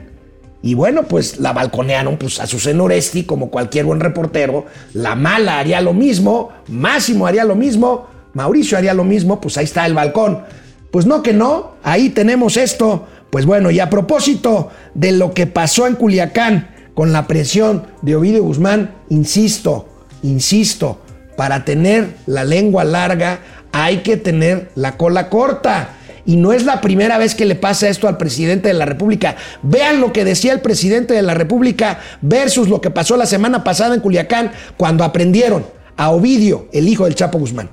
[0.62, 4.64] Y bueno, pues la balconearon pues, a Susana Oresti, como cualquier buen reportero.
[4.94, 9.64] La mala haría lo mismo, Máximo haría lo mismo, Mauricio haría lo mismo, pues ahí
[9.64, 10.42] está el balcón.
[10.90, 13.06] Pues no que no, ahí tenemos esto.
[13.28, 18.16] Pues bueno, y a propósito de lo que pasó en Culiacán con la presión de
[18.16, 19.86] Ovidio Guzmán, insisto,
[20.22, 20.98] insisto,
[21.36, 23.40] para tener la lengua larga
[23.70, 25.98] hay que tener la cola corta.
[26.24, 29.36] Y no es la primera vez que le pasa esto al presidente de la República.
[29.62, 33.62] Vean lo que decía el presidente de la República versus lo que pasó la semana
[33.62, 35.66] pasada en Culiacán cuando aprendieron
[35.98, 37.70] a Ovidio, el hijo del Chapo Guzmán.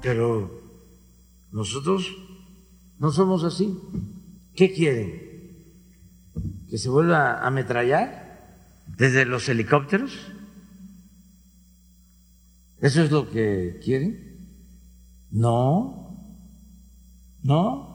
[0.00, 0.50] Pero
[1.52, 2.06] nosotros
[2.98, 3.78] no somos así.
[4.56, 5.27] ¿Qué quieren?
[6.68, 8.38] ¿Que se vuelva a ametrallar
[8.86, 10.32] desde los helicópteros?
[12.80, 14.38] ¿Eso es lo que quieren?
[15.30, 16.16] No,
[17.42, 17.88] no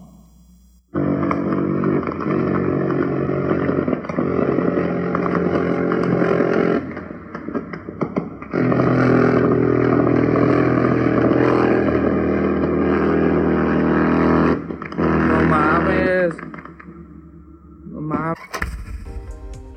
[15.54, 16.34] mames.
[17.86, 18.38] No mames.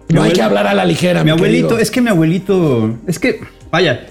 [0.08, 1.82] No hay que hablar a la ligera, Mi mi abuelito, querido.
[1.82, 3.40] es que mi abuelito, es que,
[3.70, 4.06] vaya,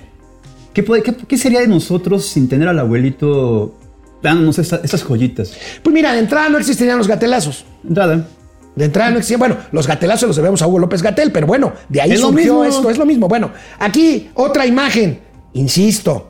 [0.74, 3.76] ¿qué, puede- qué, qué sería de nosotros sin tener al abuelito
[4.22, 5.54] dándonos esta- estas joyitas?
[5.84, 7.66] Pues mira, de entrada no existirían los gatelazos.
[7.88, 8.28] Entrada.
[8.76, 9.40] De entrada no existían.
[9.40, 12.28] Bueno, los gatelazos los debemos a Hugo López Gatel, pero bueno, de ahí Es lo
[12.28, 12.66] surgió mismo.
[12.66, 13.28] esto, es lo mismo.
[13.30, 15.22] Bueno, aquí otra imagen.
[15.54, 16.30] Insisto,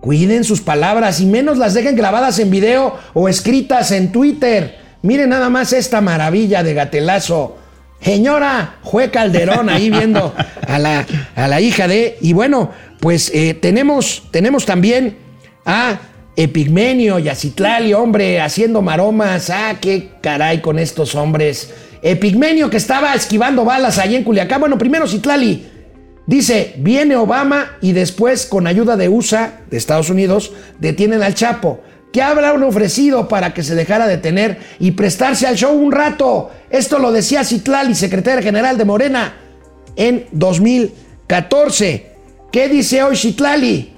[0.00, 4.76] cuiden sus palabras y menos las dejen grabadas en video o escritas en Twitter.
[5.02, 7.56] Miren nada más esta maravilla de gatelazo.
[8.02, 10.34] Señora Jue Calderón ahí viendo
[10.66, 12.18] a la, a la hija de.
[12.20, 15.18] Y bueno, pues eh, tenemos, tenemos también
[15.64, 15.98] a
[16.36, 19.50] Epigmenio y a Citlali, hombre, haciendo maromas.
[19.50, 21.72] Ah, qué caray con estos hombres.
[22.02, 24.60] Epigmenio que estaba esquivando balas allí en Culiacán.
[24.60, 25.68] Bueno, primero Citlali.
[26.26, 31.82] Dice, viene Obama y después, con ayuda de USA, de Estados Unidos, detienen al Chapo.
[32.12, 36.50] ¿Qué habrán ofrecido para que se dejara detener y prestarse al show un rato?
[36.70, 39.34] Esto lo decía Citlali, secretaria general de Morena,
[39.96, 42.06] en 2014.
[42.52, 43.92] ¿Qué dice hoy Citlali?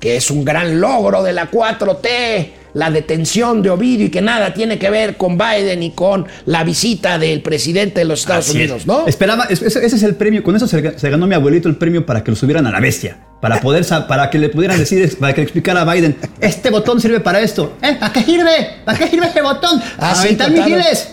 [0.00, 4.52] Que es un gran logro de la 4T, la detención de Ovidio y que nada
[4.54, 8.58] tiene que ver con Biden y con la visita del presidente de los Estados Así
[8.58, 8.64] es.
[8.70, 9.06] Unidos, ¿no?
[9.08, 10.80] Esperaba, es- ese, es el premio, con eso se
[11.10, 14.30] ganó mi abuelito el premio para que lo subieran a la bestia, para poder, para
[14.30, 17.74] que le pudieran decir, para que le explicara a Biden, este botón sirve para esto,
[17.82, 17.96] ¿eh?
[17.98, 18.68] ¿Para qué sirve?
[18.84, 19.80] ¿Para qué sirve este botón?
[19.98, 21.08] Ah, sí, Aventar misiles.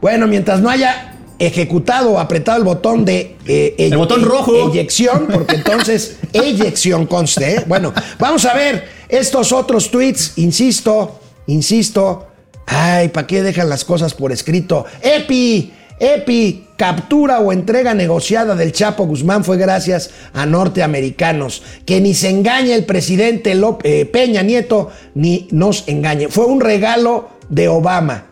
[0.00, 4.70] Bueno, mientras no haya ejecutado o apretado el botón de eh, El botón rojo.
[4.70, 7.54] eyección, porque entonces eyección conste.
[7.56, 7.64] ¿eh?
[7.66, 12.26] Bueno, vamos a ver estos otros tweets, insisto, insisto.
[12.66, 14.84] Ay, ¿para qué dejan las cosas por escrito?
[15.02, 21.62] Epi, Epi, captura o entrega negociada del Chapo Guzmán fue gracias a norteamericanos.
[21.84, 26.28] Que ni se engañe el presidente Lop- eh, Peña Nieto, ni nos engañe.
[26.28, 28.28] Fue un regalo de Obama.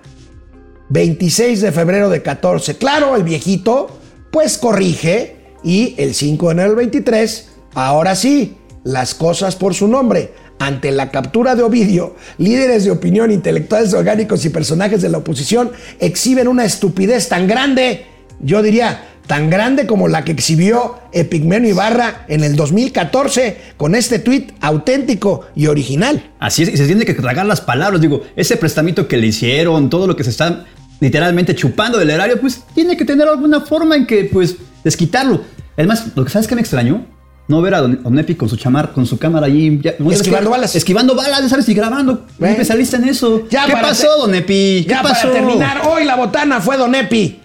[0.88, 2.76] 26 de febrero de 14.
[2.78, 3.88] Claro, el viejito,
[4.32, 9.88] pues corrige y el 5 de enero del 23, ahora sí, las cosas por su
[9.88, 10.32] nombre.
[10.59, 15.70] Ante la captura de Ovidio, líderes de opinión, intelectuales orgánicos y personajes de la oposición
[16.01, 18.07] exhiben una estupidez tan grande,
[18.41, 24.18] yo diría, tan grande como la que exhibió Epigmenio Ibarra en el 2014 con este
[24.18, 26.30] tuit auténtico y original.
[26.41, 28.01] Así es, y se tiene que tragar las palabras.
[28.01, 30.64] Digo, ese prestamito que le hicieron, todo lo que se está
[31.01, 35.43] literalmente chupando del erario, pues tiene que tener alguna forma en que, pues, desquitarlo.
[35.76, 37.07] Además, lo que sabes que me extrañó,
[37.47, 39.80] no ver a Don, Don Epi con su chamar, con su cámara allí.
[40.11, 40.74] Esquivando balas.
[40.74, 41.68] Esquivando balas, ¿sabes?
[41.68, 42.26] Y grabando.
[42.41, 43.47] Especialista en eso.
[43.49, 44.84] Ya ¿Qué pasó, Don Epi?
[44.84, 45.28] ¿Qué Ya pasó?
[45.28, 47.41] para terminar, hoy la botana fue Don Epi.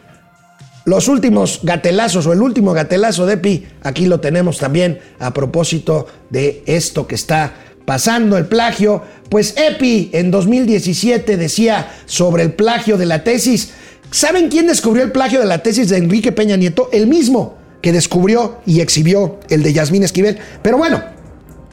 [0.85, 6.07] Los últimos gatelazos o el último gatelazo de Epi, aquí lo tenemos también a propósito
[6.29, 7.53] de esto que está
[7.85, 9.01] pasando, el plagio.
[9.29, 13.71] Pues Epi en 2017 decía sobre el plagio de la tesis.
[14.11, 16.89] ¿Saben quién descubrió el plagio de la tesis de Enrique Peña Nieto?
[16.91, 20.37] El mismo que descubrió y exhibió el de Yasmín Esquivel.
[20.61, 21.01] Pero bueno,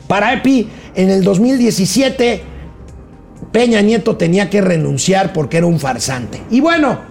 [0.06, 2.42] para Epi en el 2017
[3.50, 6.40] Peña Nieto tenía que renunciar porque era un farsante.
[6.50, 7.09] Y bueno,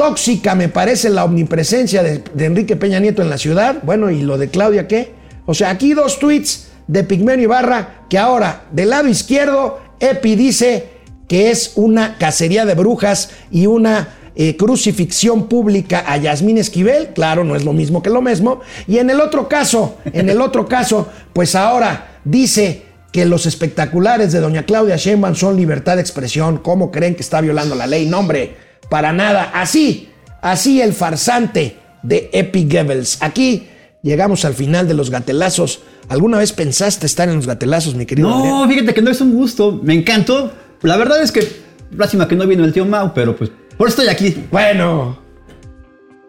[0.00, 3.80] tóxica me parece la omnipresencia de, Enrique Peña Nieto en la ciudad.
[3.82, 5.12] Bueno, ¿y lo de Claudia qué?
[5.44, 10.88] O sea, aquí dos tweets de Pigmenio Ibarra que ahora, del lado izquierdo, Epi dice
[11.28, 17.08] que es una cacería de brujas y una eh, crucifixión pública a Yasmín Esquivel.
[17.08, 18.60] Claro, no es lo mismo que lo mismo.
[18.88, 24.32] Y en el otro caso, en el otro caso, pues ahora dice que los espectaculares
[24.32, 26.56] de doña Claudia Sheinbaum son libertad de expresión.
[26.56, 28.06] ¿Cómo creen que está violando la ley?
[28.06, 29.50] No, hombre, para nada.
[29.54, 30.10] Así,
[30.42, 33.22] así el farsante de Epi Goebbels.
[33.22, 33.68] Aquí
[34.02, 35.80] llegamos al final de los gatelazos.
[36.10, 38.50] ¿Alguna vez pensaste estar en los gatelazos, mi querido Adrián?
[38.50, 39.80] No, fíjate que no es un gusto.
[39.82, 40.52] Me encantó.
[40.82, 41.46] La verdad es que,
[41.96, 44.44] lástima que no vino el tío Mau, pero pues, por eso estoy aquí.
[44.50, 45.18] Bueno,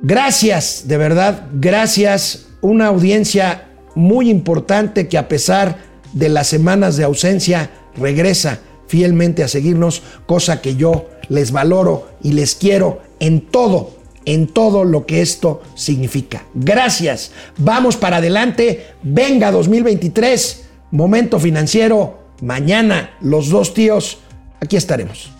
[0.01, 2.47] gracias, de verdad, gracias.
[2.61, 5.79] Una audiencia muy importante que a pesar
[6.13, 8.59] de las semanas de ausencia regresa
[8.91, 13.91] fielmente a seguirnos, cosa que yo les valoro y les quiero en todo,
[14.25, 16.43] en todo lo que esto significa.
[16.53, 17.31] Gracias.
[17.57, 18.87] Vamos para adelante.
[19.01, 22.19] Venga 2023, momento financiero.
[22.41, 24.17] Mañana los dos tíos,
[24.59, 25.31] aquí estaremos.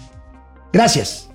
[0.72, 1.28] Gracias.